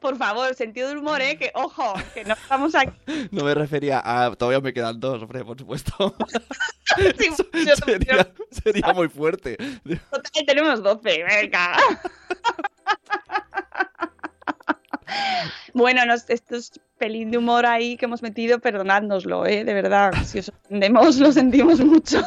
[0.00, 1.36] Por favor, sentido del humor, ¿eh?
[1.38, 2.92] Que, ojo, que no estamos aquí.
[3.32, 4.34] No me refería a.
[4.36, 6.14] Todavía me quedan dos, hombre, por supuesto.
[7.18, 7.28] Sí,
[7.66, 9.56] yo- sería, sería muy fuerte.
[10.10, 11.76] Total, tenemos 12, venga.
[15.74, 19.64] Bueno, nos, estos pelín de humor ahí que hemos metido, perdonádnoslo, ¿eh?
[19.64, 22.22] De verdad, si os ofendemos, lo sentimos mucho.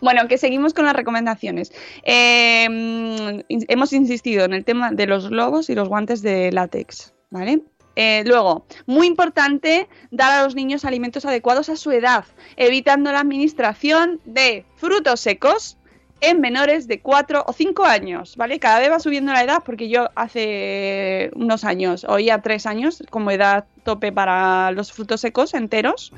[0.00, 1.72] Bueno, que seguimos con las recomendaciones.
[2.02, 7.62] Eh, hemos insistido en el tema de los globos y los guantes de látex, ¿vale?
[7.94, 12.24] Eh, luego, muy importante, dar a los niños alimentos adecuados a su edad,
[12.56, 15.76] evitando la administración de frutos secos
[16.22, 18.60] en menores de 4 o 5 años, ¿vale?
[18.60, 23.32] Cada vez va subiendo la edad porque yo hace unos años oía 3 años como
[23.32, 26.12] edad tope para los frutos secos enteros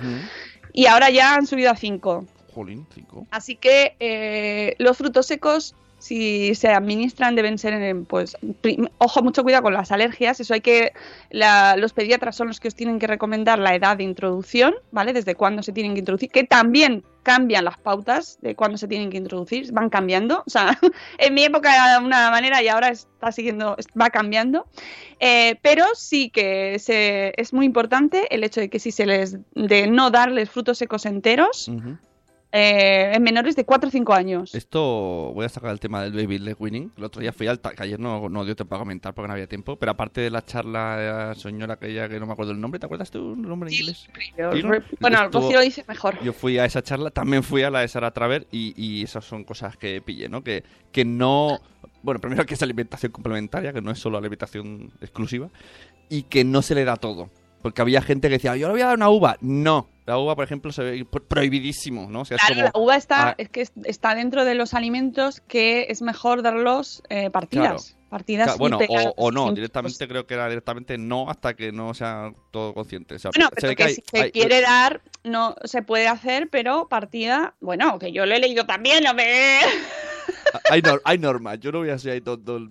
[0.75, 2.27] y ahora ya han subido a 5.
[2.55, 2.87] Jolín.
[3.31, 9.23] Así que eh, los frutos secos, si se administran, deben ser, en, pues, prim- ojo,
[9.23, 10.39] mucho cuidado con las alergias.
[10.39, 10.93] Eso hay que,
[11.31, 15.13] la- los pediatras son los que os tienen que recomendar la edad de introducción, ¿vale?
[15.15, 19.09] Desde cuándo se tienen que introducir, que también cambian las pautas de cuándo se tienen
[19.09, 20.43] que introducir, van cambiando.
[20.47, 20.79] O sea,
[21.19, 24.67] en mi época era de una manera y ahora está siguiendo, va cambiando.
[25.21, 29.39] Eh, pero sí que se, es muy importante el hecho de que si se les,
[29.55, 31.71] de no darles frutos secos enteros.
[32.57, 34.55] Eh, en menores de 4 o 5 años.
[34.55, 34.81] Esto
[35.35, 36.93] voy a sacar el tema del baby leg winning.
[36.97, 39.33] El otro día fui al que ayer no, no dio tiempo a comentar porque no
[39.35, 42.53] había tiempo, pero aparte de la charla de la señora aquella que no me acuerdo
[42.53, 44.09] el nombre, ¿te acuerdas tú el nombre en inglés?
[44.39, 44.51] Yo-
[45.01, 46.17] bueno, estuvo- lo dice mejor.
[46.23, 49.25] Yo fui a esa charla, también fui a la de Sara Traver y, y esas
[49.25, 50.45] son cosas que pillé, ¿no?
[50.45, 50.63] Que,
[50.93, 51.59] que no...
[52.03, 55.49] Bueno, primero que es alimentación complementaria, que no es solo alimentación exclusiva,
[56.09, 57.31] y que no se le da todo.
[57.63, 59.39] Porque había gente que decía, yo le voy a dar una uva.
[59.41, 62.21] No, la uva, por ejemplo, se ve pro- prohibidísimo, ¿no?
[62.23, 62.79] O sea, es Claro, como...
[62.81, 63.35] la uva está, Ah.
[63.39, 67.97] es que es- está dentro de los alimentos que es mejor darlos eh, partidas.
[68.11, 71.95] Partidas Ca- Bueno, o, o no, directamente creo que era directamente no hasta que no
[71.95, 73.17] sea todo consciente.
[73.17, 76.07] O sea, Bueno, se pero que, hay- si se hay- quiere dar, no se puede
[76.07, 79.25] hacer, pero partida, bueno, que yo lo he leído también, no me...
[80.71, 81.59] hay, nor- hay normas.
[81.61, 82.69] Yo no voy a ser ahí todo el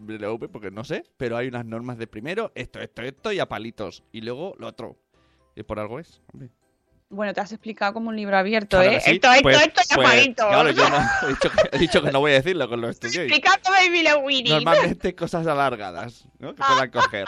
[0.50, 4.04] porque no sé, pero hay unas normas de primero, esto, esto, esto y a palitos.
[4.14, 4.98] Y luego lo otro.
[5.56, 6.50] Y por algo es, hombre.
[7.14, 9.02] Bueno, te has explicado como un libro abierto, Claro ¿eh?
[9.02, 10.36] sí, Esto, esto, pues- esto y pues.
[10.36, 12.90] Claro, yo no, he, dicho que, he dicho que no voy a decirlo con lo
[12.90, 13.24] estudié.
[13.24, 14.54] Explicando Baby Winnie.
[14.54, 16.56] Normalmente cosas alargadas, ¿no?
[16.56, 17.26] Que puedan coger.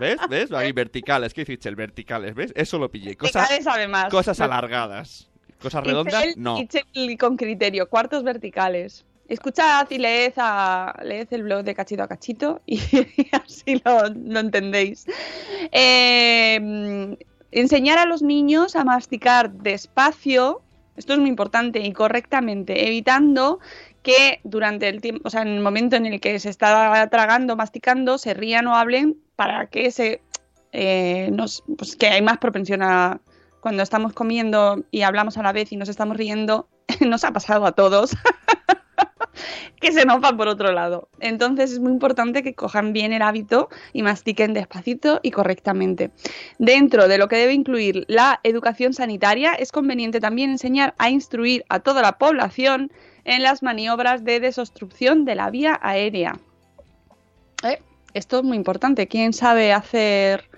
[0.00, 0.18] ¿Ves?
[0.28, 0.52] ¿Ves?
[0.52, 1.34] Ahí verticales.
[1.34, 1.68] ¿Qué hiciste?
[1.68, 2.52] El verticales, ¿ves?
[2.54, 3.16] Eso lo pillé.
[3.16, 4.10] Cosas, cada vez sabe más.
[4.10, 5.28] cosas alargadas.
[5.60, 6.58] Cosas redondas, Itzel- no.
[6.60, 9.04] Itzel con criterio, cuartos verticales.
[9.28, 12.78] Escuchad y leed, a, leed el blog de Cachito a Cachito y,
[13.32, 15.06] así lo, lo entendéis.
[15.72, 17.16] Eh,
[17.50, 20.62] enseñar a los niños a masticar despacio,
[20.96, 23.60] esto es muy importante y correctamente, evitando
[24.02, 27.56] que durante el tiempo, o sea, en el momento en el que se está tragando,
[27.56, 30.22] masticando, se rían o hablen para que se
[30.72, 33.20] eh, nos, pues que hay más propensión a
[33.60, 36.68] cuando estamos comiendo y hablamos a la vez y nos estamos riendo,
[37.00, 38.12] nos ha pasado a todos.
[39.80, 41.08] que se nos por otro lado.
[41.20, 46.10] Entonces es muy importante que cojan bien el hábito y mastiquen despacito y correctamente.
[46.58, 51.64] Dentro de lo que debe incluir la educación sanitaria, es conveniente también enseñar a instruir
[51.68, 52.90] a toda la población
[53.24, 56.38] en las maniobras de desobstrucción de la vía aérea.
[57.64, 57.80] ¿Eh?
[58.14, 59.08] Esto es muy importante.
[59.08, 60.48] ¿Quién sabe hacer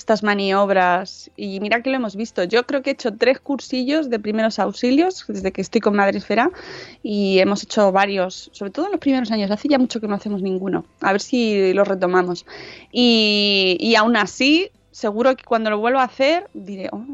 [0.00, 1.30] estas maniobras?
[1.36, 2.42] Y mira que lo hemos visto.
[2.44, 6.50] Yo creo que he hecho tres cursillos de primeros auxilios desde que estoy con Madresfera
[7.02, 9.50] y hemos hecho varios, sobre todo en los primeros años.
[9.50, 10.84] Hace ya mucho que no hacemos ninguno.
[11.00, 12.46] A ver si lo retomamos.
[12.90, 17.04] Y, y aún así, seguro que cuando lo vuelva a hacer, diré, oh,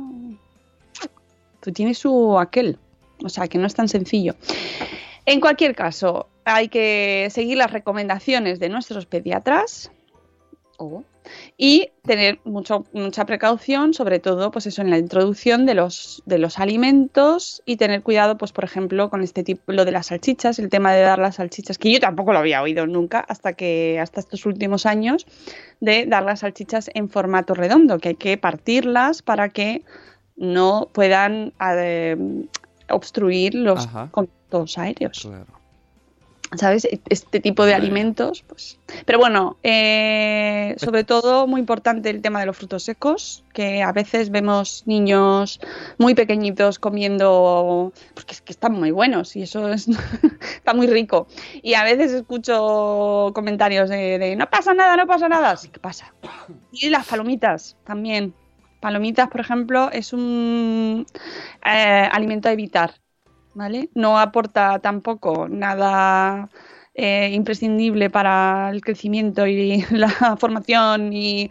[1.61, 2.79] tú tienes su aquel.
[3.25, 4.37] O sea, que no es tan sencillo.
[5.25, 9.91] En cualquier caso, hay que seguir las recomendaciones de nuestros pediatras
[10.79, 11.03] oh,
[11.57, 16.39] y tener mucho, mucha precaución, sobre todo, pues eso, en la introducción de los, de
[16.39, 20.59] los alimentos y tener cuidado, pues, por ejemplo, con este tipo, lo de las salchichas,
[20.59, 23.99] el tema de dar las salchichas, que yo tampoco lo había oído nunca hasta que,
[24.01, 25.27] hasta estos últimos años,
[25.81, 29.83] de dar las salchichas en formato redondo, que hay que partirlas para que
[30.37, 32.17] no puedan eh,
[32.91, 34.09] obstruir los Ajá.
[34.11, 35.21] conductos aéreos.
[35.23, 35.56] Claro.
[36.59, 36.89] ¿Sabes?
[37.09, 38.79] Este tipo de alimentos, pues.
[39.05, 43.93] Pero bueno, eh, sobre todo muy importante el tema de los frutos secos, que a
[43.93, 45.61] veces vemos niños
[45.99, 49.89] muy pequeñitos comiendo, porque es que están muy buenos y eso es,
[50.57, 51.27] está muy rico.
[51.63, 55.81] Y a veces escucho comentarios de, de, no pasa nada, no pasa nada, sí que
[55.81, 56.15] pasa.
[56.73, 58.35] Y las palomitas también.
[58.81, 61.07] Palomitas, por ejemplo, es un
[61.65, 62.93] eh, alimento a evitar
[63.57, 63.89] ¿vale?
[63.95, 66.51] No aporta tampoco nada
[66.95, 71.51] eh, imprescindible para el crecimiento y la formación y,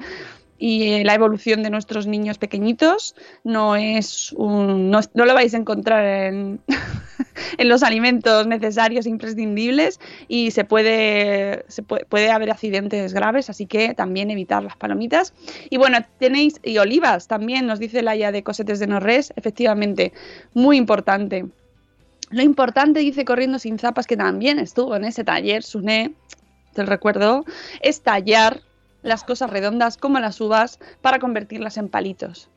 [0.57, 3.15] la evolución de nuestros niños pequeñitos.
[3.43, 6.59] No es un, no, lo vais a encontrar en,
[7.57, 13.49] en, los alimentos necesarios e imprescindibles y se puede, se puede, puede, haber accidentes graves,
[13.49, 15.33] así que también evitar las palomitas.
[15.69, 20.13] Y bueno, tenéis y olivas también, nos dice Laia de Cosetes de Norres, efectivamente,
[20.53, 21.45] muy importante
[22.29, 26.13] lo importante, dice Corriendo sin zapas, que también estuvo en ese taller, Suné,
[26.73, 27.45] te recuerdo,
[27.81, 28.61] es tallar
[29.01, 32.49] las cosas redondas como las uvas para convertirlas en palitos.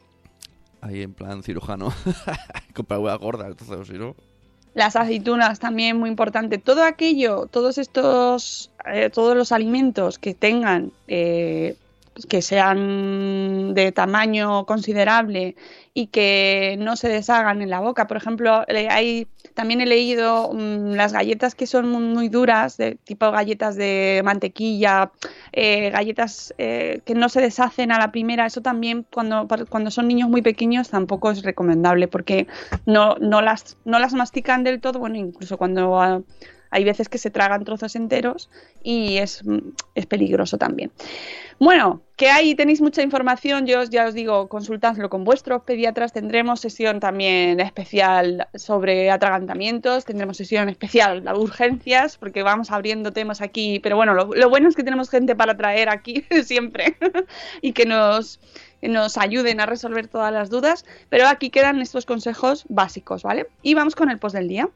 [0.81, 1.93] Ahí en plan cirujano.
[2.75, 4.15] Comprar hueá gorda, entonces, si no.
[4.75, 6.59] Las aceitunas también muy importante.
[6.59, 11.77] Todo aquello, todos estos, eh, todos los alimentos que tengan, eh,
[12.29, 15.57] que sean de tamaño considerable
[15.95, 18.07] y que no se deshagan en la boca.
[18.07, 19.27] Por ejemplo, hay,
[19.59, 25.11] también he leído mm, las galletas que son muy, duras, de tipo galletas de mantequilla,
[25.53, 28.47] eh, galletas eh, que no se deshacen a la primera.
[28.47, 32.47] Eso también cuando, cuando son niños muy pequeños tampoco es recomendable porque
[32.87, 35.01] no, no, las, no las mastican del todo.
[35.01, 36.01] Bueno, incluso cuando...
[36.01, 36.23] Ah,
[36.71, 38.51] hay veces que se tragan trozos enteros
[38.83, 39.43] y es,
[39.95, 40.91] es peligroso también.
[41.61, 46.61] Bueno, que ahí tenéis mucha información, yo ya os digo, consultadlo con vuestros pediatras, tendremos
[46.61, 53.81] sesión también especial sobre atragantamientos, tendremos sesión especial de urgencias, porque vamos abriendo temas aquí,
[53.81, 56.97] pero bueno, lo, bueno es que tenemos gente para traer aquí siempre
[57.61, 58.39] y que nos,
[58.81, 63.49] nos ayuden a resolver todas las dudas, pero aquí quedan estos consejos básicos, ¿vale?
[63.63, 64.69] Y vamos con el post del día.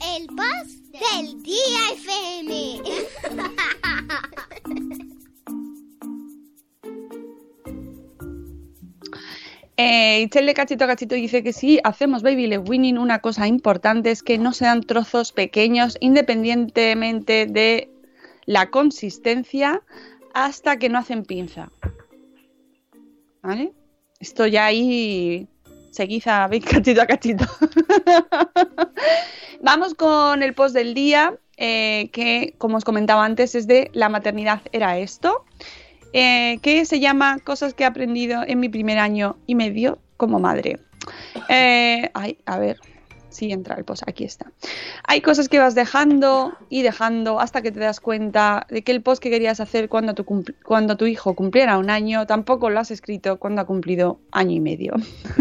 [0.00, 2.82] El post del día FM.
[9.80, 14.24] Eh, Chelle Cachito Cachito dice que sí, hacemos Baby Le Winning, una cosa importante es
[14.24, 17.88] que no sean trozos pequeños, independientemente de
[18.44, 19.80] la consistencia,
[20.34, 21.70] hasta que no hacen pinza.
[23.40, 23.72] ¿Vale?
[24.18, 25.46] Esto ya ahí
[25.98, 27.44] seguid a cachito a cachito.
[29.60, 34.08] Vamos con el post del día, eh, que como os comentaba antes es de la
[34.08, 35.44] maternidad era esto.
[36.14, 40.38] Eh, que se llama Cosas que he aprendido en mi primer año y medio como
[40.38, 40.78] madre.
[41.50, 42.78] Eh, ay, a ver,
[43.38, 44.50] si entra el post, aquí está.
[45.04, 49.00] Hay cosas que vas dejando y dejando hasta que te das cuenta de que el
[49.00, 53.62] post que querías hacer cuando tu, hijo cumpliera un año tampoco lo has escrito cuando
[53.62, 54.94] ha cumplido año y medio.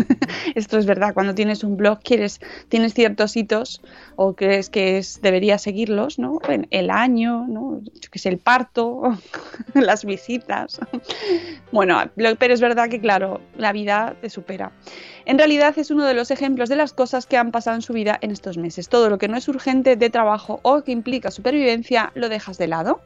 [0.55, 2.39] Esto es verdad, cuando tienes un blog quieres,
[2.69, 3.81] tienes ciertos hitos
[4.15, 6.39] o crees que es, deberías seguirlos, ¿no?
[6.69, 7.81] el año, ¿no?
[8.11, 9.17] que es el parto,
[9.73, 10.79] las visitas.
[11.69, 14.71] Bueno, pero es verdad que claro, la vida te supera.
[15.27, 17.91] En realidad es uno de los ejemplos de las cosas que han pasado en su
[17.91, 18.87] vida en estos meses.
[18.87, 22.67] Todo lo que no es urgente de trabajo o que implica supervivencia lo dejas de
[22.67, 23.01] lado.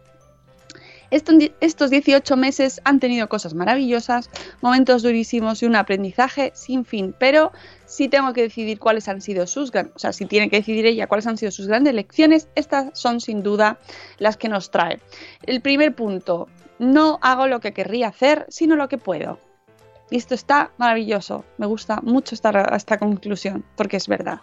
[1.10, 4.30] Estos 18 meses han tenido cosas maravillosas,
[4.62, 7.52] momentos durísimos y un aprendizaje sin fin, pero
[7.88, 11.08] si tengo que decidir cuáles han sido sus, o sea, si tiene que decidir ella
[11.08, 13.80] cuáles han sido sus grandes lecciones, estas son sin duda
[14.20, 15.00] las que nos trae.
[15.42, 19.40] El primer punto, no hago lo que querría hacer, sino lo que puedo.
[20.12, 21.46] Y esto está maravilloso.
[21.58, 24.42] Me gusta mucho esta, esta conclusión, porque es verdad.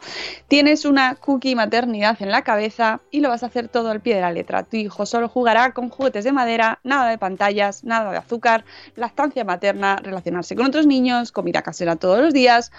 [0.49, 4.15] Tienes una cookie maternidad en la cabeza y lo vas a hacer todo al pie
[4.15, 4.65] de la letra.
[4.65, 8.65] Tu hijo solo jugará con juguetes de madera, nada de pantallas, nada de azúcar,
[8.97, 12.73] lactancia materna, relacionarse con otros niños, comida casera todos los días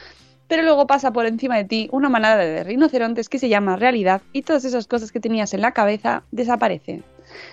[0.49, 4.23] pero luego pasa por encima de ti una manada de rinocerontes que se llama realidad
[4.33, 7.03] y todas esas cosas que tenías en la cabeza desaparecen.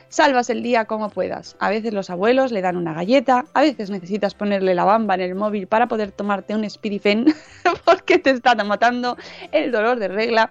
[0.08, 1.56] Salvas el día como puedas.
[1.58, 5.20] A veces los abuelos le dan una galleta, a veces necesitas ponerle la bamba en
[5.20, 7.26] el móvil para poder tomarte un Spirifen
[7.84, 9.16] porque te está matando
[9.52, 10.50] el dolor de regla.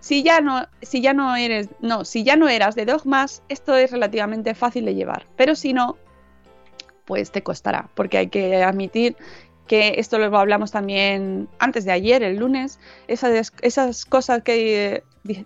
[0.00, 3.74] Si ya no, si ya no eres, no, si ya no eras de dogmas, esto
[3.74, 5.26] es relativamente fácil de llevar.
[5.36, 5.96] Pero si no,
[7.06, 9.16] pues te costará, porque hay que admitir
[9.66, 15.02] que esto lo hablamos también antes de ayer, el lunes, esas, esas cosas que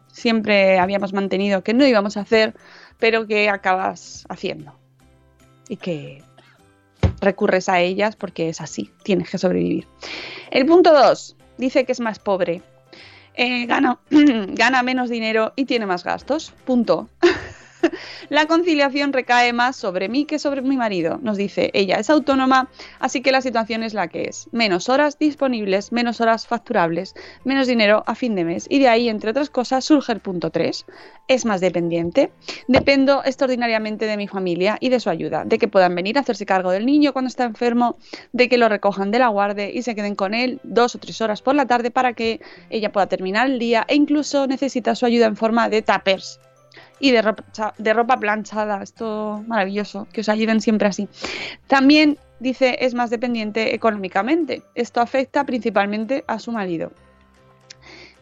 [0.09, 2.55] siempre habíamos mantenido que no íbamos a hacer,
[3.01, 4.73] pero que acabas haciendo
[5.69, 6.23] y que
[7.21, 9.87] recurres a ellas porque es así, tienes que sobrevivir.
[10.51, 12.63] El punto 2 dice que es más pobre.
[13.35, 16.53] eh, gana, gana menos dinero y tiene más gastos.
[16.65, 17.09] Punto.
[18.29, 21.71] La conciliación recae más sobre mí que sobre mi marido, nos dice.
[21.75, 22.69] Ella es autónoma,
[22.99, 24.49] así que la situación es la que es.
[24.53, 27.15] Menos horas disponibles, menos horas facturables,
[27.45, 28.67] menos dinero a fin de mes.
[28.69, 30.87] Y de ahí, entre otras cosas, surge el punto 3.
[31.29, 32.33] Es más dependiente.
[32.69, 36.47] Dependo extraordinariamente de mi familia y de su ayuda, de que puedan venir a hacerse
[36.47, 37.97] cargo del niño cuando está enfermo,
[38.33, 41.21] de que lo recojan de la guardia y se queden con él dos o tres
[41.21, 45.07] horas por la tarde para que ella pueda terminar el día e incluso necesita su
[45.07, 46.41] ayuda en forma de tappers
[46.99, 48.83] y de ropa, de ropa planchada.
[48.83, 51.09] Esto maravilloso, que os ayuden siempre así.
[51.67, 54.63] También dice es más dependiente económicamente.
[54.75, 56.93] Esto afecta principalmente a su marido.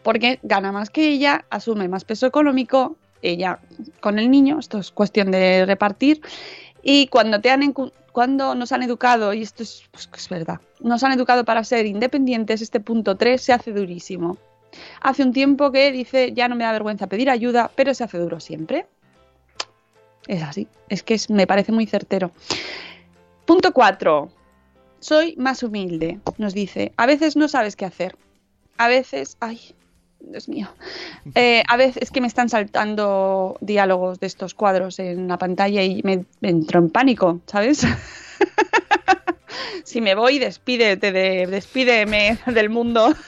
[0.03, 3.59] Porque gana más que ella, asume más peso económico, ella
[3.99, 6.21] con el niño, esto es cuestión de repartir.
[6.81, 7.73] Y cuando, te han,
[8.11, 11.85] cuando nos han educado, y esto es, pues, es verdad, nos han educado para ser
[11.85, 14.37] independientes, este punto 3 se hace durísimo.
[15.01, 18.17] Hace un tiempo que dice, ya no me da vergüenza pedir ayuda, pero se hace
[18.17, 18.85] duro siempre.
[20.27, 22.31] Es así, es que es- me parece muy certero.
[23.45, 24.29] Punto 4.
[24.99, 26.91] Soy más humilde, nos dice.
[26.97, 28.15] A veces no sabes qué hacer.
[28.77, 29.59] A veces, ay,
[30.19, 30.67] Dios mío.
[31.35, 35.83] Eh, a veces es que me están saltando diálogos de estos cuadros en la pantalla
[35.83, 37.85] y me, me entro en pánico, ¿sabes?
[39.83, 43.13] si me voy, despídete de, despídeme del mundo.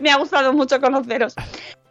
[0.00, 1.34] me ha gustado mucho conoceros.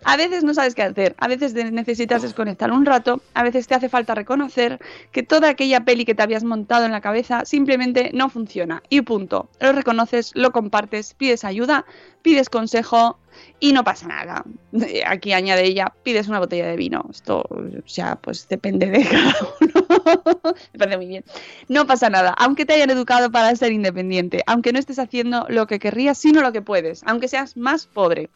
[0.03, 3.75] A veces no sabes qué hacer, a veces necesitas desconectar un rato, a veces te
[3.75, 4.79] hace falta reconocer
[5.11, 8.81] que toda aquella peli que te habías montado en la cabeza simplemente no funciona.
[8.89, 9.49] Y punto.
[9.59, 11.85] Lo reconoces, lo compartes, pides ayuda,
[12.23, 13.19] pides consejo
[13.59, 14.43] y no pasa nada.
[15.05, 17.05] Aquí añade ella, pides una botella de vino.
[17.11, 20.55] Esto, o sea, pues depende de cada uno.
[20.73, 21.23] Me parece muy bien.
[21.67, 25.67] No pasa nada, aunque te hayan educado para ser independiente, aunque no estés haciendo lo
[25.67, 28.29] que querrías, sino lo que puedes, aunque seas más pobre.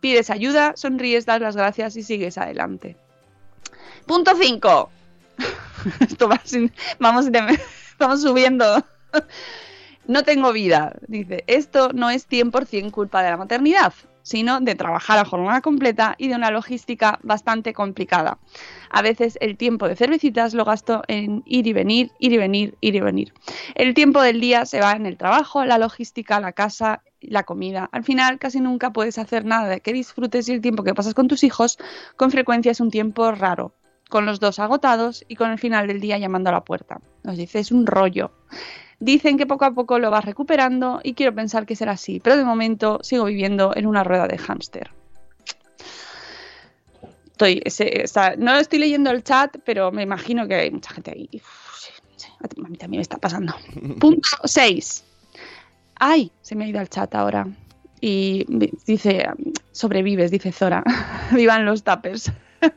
[0.00, 2.96] Pides ayuda, sonríes, das las gracias y sigues adelante.
[4.06, 4.90] Punto 5.
[6.00, 7.26] Esto va sin- vamos,
[7.98, 8.84] vamos subiendo.
[10.08, 11.42] No tengo vida, dice.
[11.48, 13.92] Esto no es 100% culpa de la maternidad,
[14.22, 18.38] sino de trabajar a jornada completa y de una logística bastante complicada.
[18.90, 22.76] A veces el tiempo de cervecitas lo gasto en ir y venir, ir y venir,
[22.80, 23.34] ir y venir.
[23.74, 27.88] El tiempo del día se va en el trabajo, la logística, la casa, la comida.
[27.92, 31.14] Al final casi nunca puedes hacer nada de que disfrutes y el tiempo que pasas
[31.14, 31.78] con tus hijos
[32.16, 33.74] con frecuencia es un tiempo raro,
[34.08, 37.00] con los dos agotados y con el final del día llamando a la puerta.
[37.24, 38.30] Nos dice, es un rollo.
[38.98, 42.36] Dicen que poco a poco lo vas recuperando y quiero pensar que será así, pero
[42.36, 44.90] de momento sigo viviendo en una rueda de hámster.
[47.32, 48.04] Estoy, ese-
[48.38, 51.28] no estoy leyendo el chat, pero me imagino que hay mucha gente ahí.
[51.34, 53.54] Uf, sí, sí, a mí también me está pasando.
[54.00, 55.04] Punto 6.
[55.98, 57.46] Ay, se me ha ido el chat ahora.
[58.00, 59.26] Y di- dice,
[59.72, 60.82] sobrevives, dice Zora.
[61.32, 62.30] Vivan los tappers.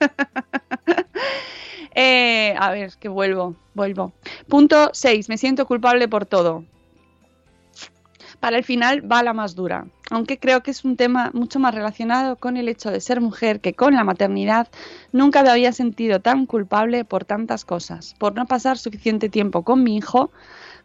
[1.95, 4.13] Eh, a ver, que vuelvo, vuelvo.
[4.47, 5.27] Punto 6.
[5.27, 6.63] Me siento culpable por todo.
[8.39, 11.75] Para el final va la más dura, aunque creo que es un tema mucho más
[11.75, 14.69] relacionado con el hecho de ser mujer que con la maternidad.
[15.11, 19.83] Nunca me había sentido tan culpable por tantas cosas, por no pasar suficiente tiempo con
[19.83, 20.31] mi hijo,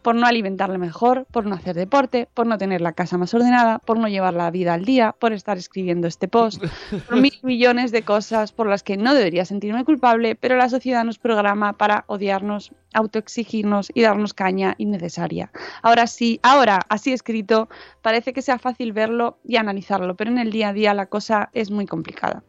[0.04, 3.78] por no alimentarle mejor, por no hacer deporte, por no tener la casa más ordenada,
[3.78, 6.62] por no llevar la vida al día, por estar escribiendo este post,
[7.08, 11.04] por mil millones de cosas por las que no debería sentirme culpable, pero la sociedad
[11.04, 15.50] nos programa para odiarnos, autoexigirnos y darnos caña innecesaria.
[15.80, 17.70] Ahora sí, ahora, así escrito,
[18.02, 21.48] parece que sea fácil verlo y analizarlo, pero en el día a día la cosa
[21.54, 22.42] es muy complicada.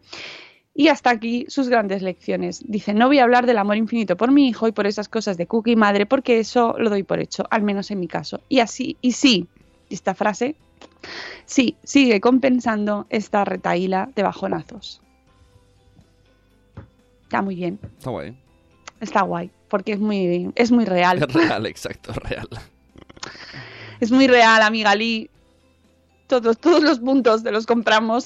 [0.77, 2.61] Y hasta aquí sus grandes lecciones.
[2.67, 5.37] Dice, no voy a hablar del amor infinito por mi hijo y por esas cosas
[5.37, 8.41] de cookie madre, porque eso lo doy por hecho, al menos en mi caso.
[8.49, 9.47] Y así, y sí,
[9.89, 10.57] esta frase,
[11.45, 15.01] sí, sigue compensando esta retaíla de bajonazos.
[17.23, 18.37] Está muy bien, Está guay.
[18.99, 21.19] está guay, porque es muy, es muy real.
[21.23, 22.49] Es real, exacto, real.
[24.01, 25.29] Es muy real, amiga Lee.
[26.27, 28.25] Todos, todos los puntos te los compramos.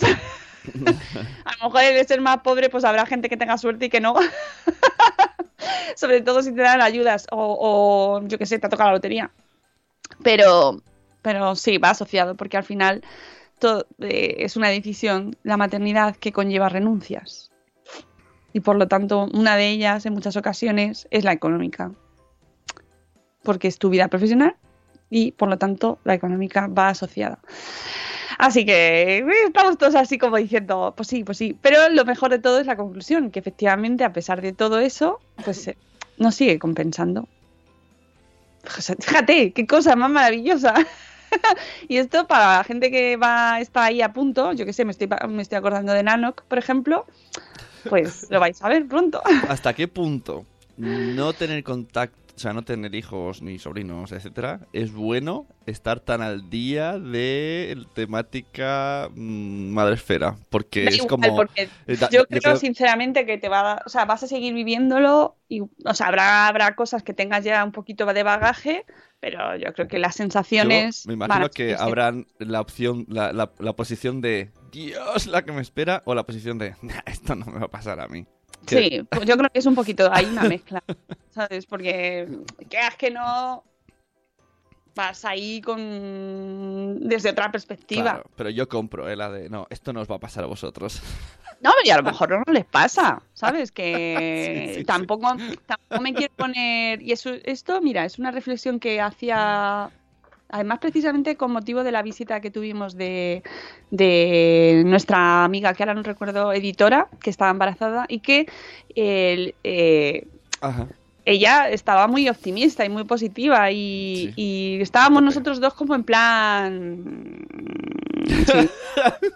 [1.45, 4.01] A lo mejor el ser más pobre, pues habrá gente que tenga suerte y que
[4.01, 4.15] no.
[5.95, 9.31] Sobre todo si te dan ayudas o, yo qué sé, te ha tocado la lotería.
[10.23, 10.81] Pero,
[11.21, 13.03] pero sí, va asociado, porque al final
[13.59, 17.51] todo, eh, es una decisión, la maternidad, que conlleva renuncias.
[18.53, 21.91] Y por lo tanto, una de ellas, en muchas ocasiones, es la económica.
[23.43, 24.55] Porque es tu vida profesional
[25.09, 27.39] y por lo tanto la económica va asociada.
[28.39, 31.57] Así que eh, estamos todos así como diciendo, pues sí, pues sí.
[31.61, 35.19] Pero lo mejor de todo es la conclusión, que efectivamente a pesar de todo eso,
[35.43, 35.77] pues eh,
[36.17, 37.27] nos sigue compensando.
[38.63, 40.73] Fíjate, qué cosa más maravillosa.
[41.89, 44.91] y esto para la gente que va está ahí a punto, yo que sé, me
[44.91, 47.05] estoy, me estoy acordando de Nanok, por ejemplo,
[47.89, 49.21] pues lo vais a ver pronto.
[49.49, 50.45] ¿Hasta qué punto
[50.77, 56.21] no tener contacto, o sea, no tener hijos ni sobrinos, etcétera, es bueno estar tan
[56.21, 60.37] al día de temática mm, madresfera?
[60.49, 61.35] Porque es igual, como...
[61.35, 64.27] porque eh, da- yo yo creo, sinceramente que te va a o sea, vas a
[64.27, 68.85] seguir viviéndolo y, o sea, habrá, habrá cosas que tengas ya un poquito de bagaje,
[69.19, 73.51] pero yo creo que las sensaciones Yo me imagino que habrán la opción, la, la-
[73.59, 77.45] la posición de Dios, la que me espera, o la posición de "Nah, esto no
[77.47, 78.25] me va a pasar a mí.
[78.69, 80.83] Sí, pues yo creo que es un poquito, hay una mezcla,
[81.29, 81.65] ¿sabes?
[81.65, 82.27] Porque
[82.69, 83.63] quieras que no
[84.95, 88.03] vas ahí con desde otra perspectiva.
[88.03, 90.47] Claro, pero yo compro, eh, la de no, esto no os va a pasar a
[90.47, 91.01] vosotros.
[91.61, 93.73] No, y a lo mejor no les pasa, ¿sabes?
[93.73, 94.85] Que Sí, sí, sí.
[94.85, 97.01] tampoco, tampoco me quiero poner.
[97.01, 99.89] Y eso, esto, mira, es una reflexión que hacía.
[100.49, 103.43] Además, precisamente con motivo de la visita que tuvimos de,
[103.91, 108.47] de nuestra amiga, que ahora no recuerdo, editora, que estaba embarazada y que
[108.95, 110.25] el, eh,
[110.61, 110.87] Ajá.
[111.25, 114.41] ella estaba muy optimista y muy positiva y, Sí.
[114.77, 117.45] y estábamos nosotros dos como en plan...
[118.27, 118.69] sí,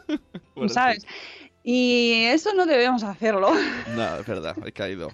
[0.56, 1.06] Bueno, ¿Sabes?
[1.64, 3.52] Y eso no debemos hacerlo.
[3.96, 5.10] No, es verdad, he caído.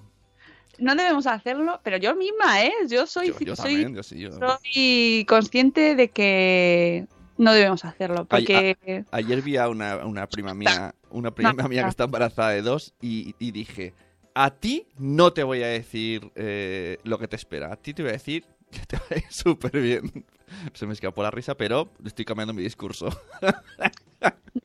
[0.79, 2.71] No debemos hacerlo, pero yo misma, ¿eh?
[2.87, 4.27] Yo soy, Yo, yo soy, también, yo sí.
[4.31, 7.07] soy consciente de que
[7.37, 9.05] no debemos hacerlo, porque...
[9.11, 12.61] Ayer vi a una, una prima mía, una prima No, mía que está embarazada de
[12.61, 13.93] dos y, y dije,
[14.33, 18.03] a ti no te voy a decir eh, lo que te espera, a ti te
[18.03, 20.25] voy a decir que te va a ir súper bien.
[20.73, 23.09] Se me escapó la risa, pero estoy cambiando mi discurso.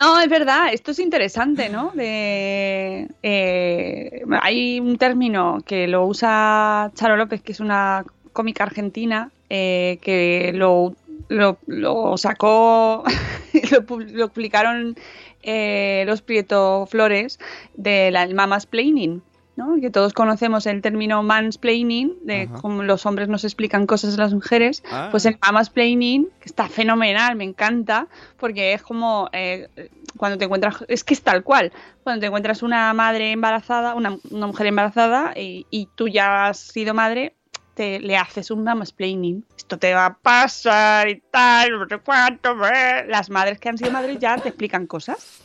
[0.00, 1.92] No, es verdad, esto es interesante, ¿no?
[1.94, 9.30] De, eh, hay un término que lo usa Charo López, que es una cómica argentina,
[9.50, 10.96] eh, que lo,
[11.28, 13.04] lo, sacó,
[13.70, 14.96] lo, lo publicaron
[15.42, 17.38] eh, los Prieto Flores
[17.74, 19.22] de la, el mamasplaining.
[19.56, 19.76] ¿No?
[19.80, 22.54] Que todos conocemos el término mansplaining, de Ajá.
[22.60, 25.08] cómo los hombres nos explican cosas a las mujeres, Ah.
[25.10, 29.68] pues el mamasplaining, que está fenomenal, me encanta, porque es como eh,
[30.16, 34.18] cuando te encuentras, es que es tal cual, cuando te encuentras una madre embarazada, una,
[34.30, 37.34] una mujer embarazada y, y tú ya has sido madre,
[37.74, 39.44] te le haces un mamasplaining.
[39.56, 42.54] Esto te va a pasar y tal, no sé cuánto.
[42.54, 45.40] Las madres que han sido madres ya te explican cosas.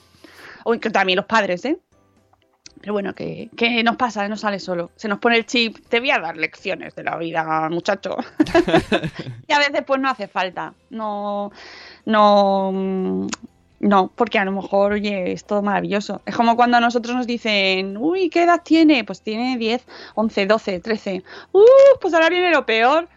[0.63, 1.79] O también los padres, ¿eh?
[2.81, 4.91] Pero bueno, que, que nos pasa, no sale solo.
[4.95, 8.15] Se nos pone el chip, te voy a dar lecciones de la vida, muchacho.
[9.47, 10.73] y a veces pues no hace falta.
[10.89, 11.51] No,
[12.05, 13.27] no, mm,
[13.81, 16.21] no, porque a lo mejor, oye, es todo maravilloso.
[16.25, 19.03] Es como cuando a nosotros nos dicen, uy, ¿qué edad tiene?
[19.03, 21.23] Pues tiene 10, 11, 12, 13.
[21.51, 21.63] Uh,
[22.01, 23.07] pues ahora viene lo peor.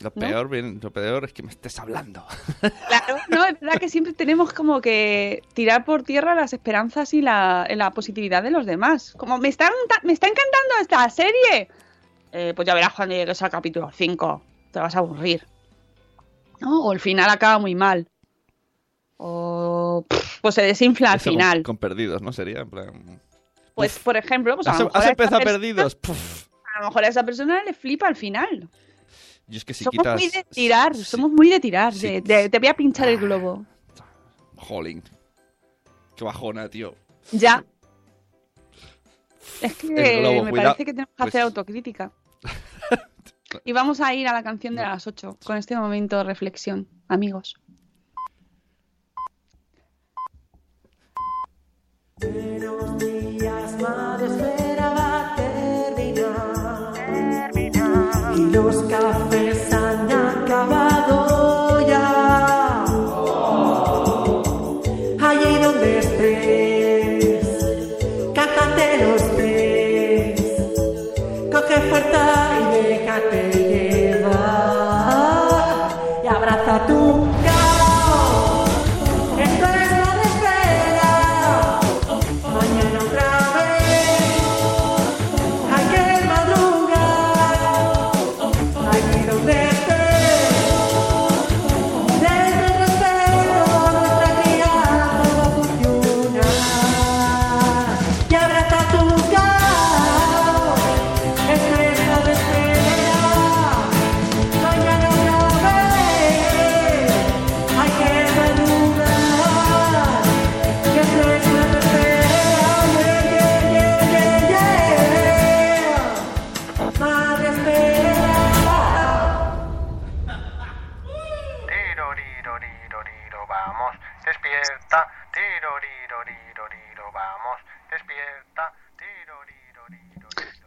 [0.00, 2.24] Lo peor, bien, lo peor es que me estés hablando.
[2.88, 7.20] Claro, no, es verdad que siempre tenemos como que tirar por tierra las esperanzas y
[7.22, 9.14] la, la positividad de los demás.
[9.16, 9.70] Como, me está,
[10.02, 11.68] me está encantando esta serie.
[12.32, 14.42] Eh, pues ya verás cuando llegues al capítulo 5.
[14.72, 15.46] Te vas a aburrir.
[16.60, 16.82] ¿No?
[16.84, 18.08] O el final acaba muy mal.
[19.16, 21.62] O pff, pues se desinfla al con- final.
[21.62, 22.32] Con, perdidos, ¿no?
[22.32, 23.20] Sería en plan...
[23.74, 25.94] Pues, por ejemplo, pues a, ¿Has, lo mejor has a persona- perdidos?
[25.94, 26.46] Puf.
[26.74, 28.68] a lo mejor a esa persona le flipa al final.
[29.50, 30.20] Y es que si somos quitas...
[30.20, 31.94] muy de tirar, sí, somos muy de tirar.
[31.94, 32.06] sí.
[32.06, 33.64] de- de- te voy a pinchar el globo.
[34.56, 35.02] Jolín.
[36.16, 36.94] Qué bajona, tío.
[37.32, 37.64] Ya.
[39.62, 42.12] Es que globo, me parece que tenemos que Pues- hacer autocrítica.
[43.64, 46.86] Y vamos a ir a la canción de las 8 con este momento de reflexión,
[47.08, 47.54] amigos.
[58.36, 59.37] Y los cafés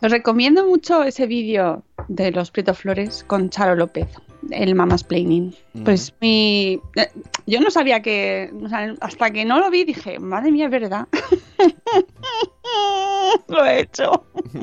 [0.03, 4.07] Os recomiendo mucho ese vídeo de los Prieto Flores con Charo López,
[4.53, 5.55] el Mamas Planning.
[5.85, 6.79] Pues mi.
[6.95, 7.09] eh,
[7.47, 8.51] Yo no sabía que.
[8.63, 11.07] o sea, hasta que no lo vi dije, madre mía, es verdad.
[13.47, 14.25] lo he hecho.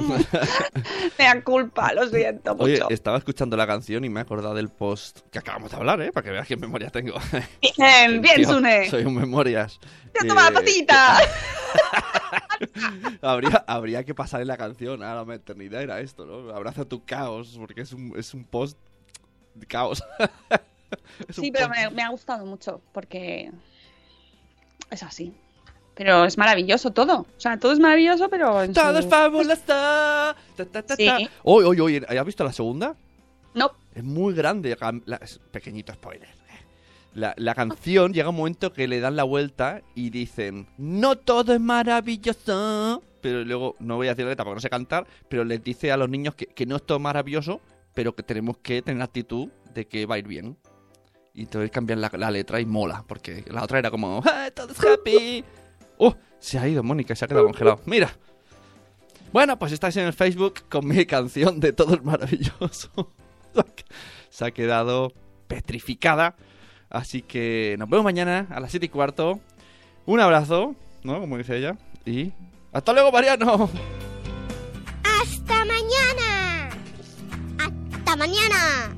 [1.18, 2.64] Me da culpa, lo siento mucho.
[2.64, 6.00] Oye, estaba escuchando la canción y me he acordado del post que acabamos de hablar,
[6.02, 6.12] ¿eh?
[6.12, 7.14] Para que veas qué memoria tengo.
[7.78, 8.88] Bien, bien, Tío, Sune.
[8.88, 9.78] Soy un memorias.
[10.14, 11.18] ¡Ya Eh, toma la patita!
[13.22, 16.54] habría, habría que pasar en la canción a la maternidad, era esto, ¿no?
[16.54, 18.76] Abraza tu caos, porque es un, es un post
[19.66, 20.02] caos.
[21.32, 23.50] Sí, pero me, me ha gustado mucho porque
[24.90, 25.34] es así.
[25.94, 27.22] Pero es maravilloso todo.
[27.36, 28.62] O sea, todo es maravilloso, pero.
[28.62, 29.54] en Todo su- es fabuloso.
[29.56, 29.62] Sí.
[29.66, 30.36] ta.
[31.42, 32.94] Oye, oye, oye, ¿has visto la segunda?
[33.52, 33.72] No.
[33.94, 34.76] Es muy grande.
[34.78, 36.28] cam- la- es- pequeñito spoiler.
[37.14, 41.52] La, la canción llega un momento que le dan la vuelta y dicen, no todo
[41.52, 43.02] es maravilloso.
[43.20, 45.90] Pero luego, no voy a decir la letra porque no sé cantar, pero les dice
[45.90, 47.60] a los niños que, que no es todo maravilloso,
[47.98, 50.56] pero que tenemos que tener actitud de que va a ir bien.
[51.34, 54.72] Y entonces cambian la, la letra y mola, porque la otra era como, "Ah, todo
[54.72, 55.44] es happy.
[55.98, 56.14] ¡Oh!
[56.38, 57.80] Se ha ido Mónica, se ha quedado congelado.
[57.86, 58.16] Mira.
[59.32, 63.12] Bueno, pues estáis en el Facebook con mi canción de Todo es maravilloso.
[64.30, 65.12] se ha quedado
[65.48, 66.36] petrificada.
[66.90, 69.40] Así que nos vemos mañana a las 7 y cuarto.
[70.06, 71.18] Un abrazo, ¿no?
[71.18, 71.76] Como dice ella.
[72.06, 72.30] Y.
[72.72, 73.68] ¡Hasta luego, Mariano!
[75.20, 75.57] ¡Hasta
[78.18, 78.97] mañana!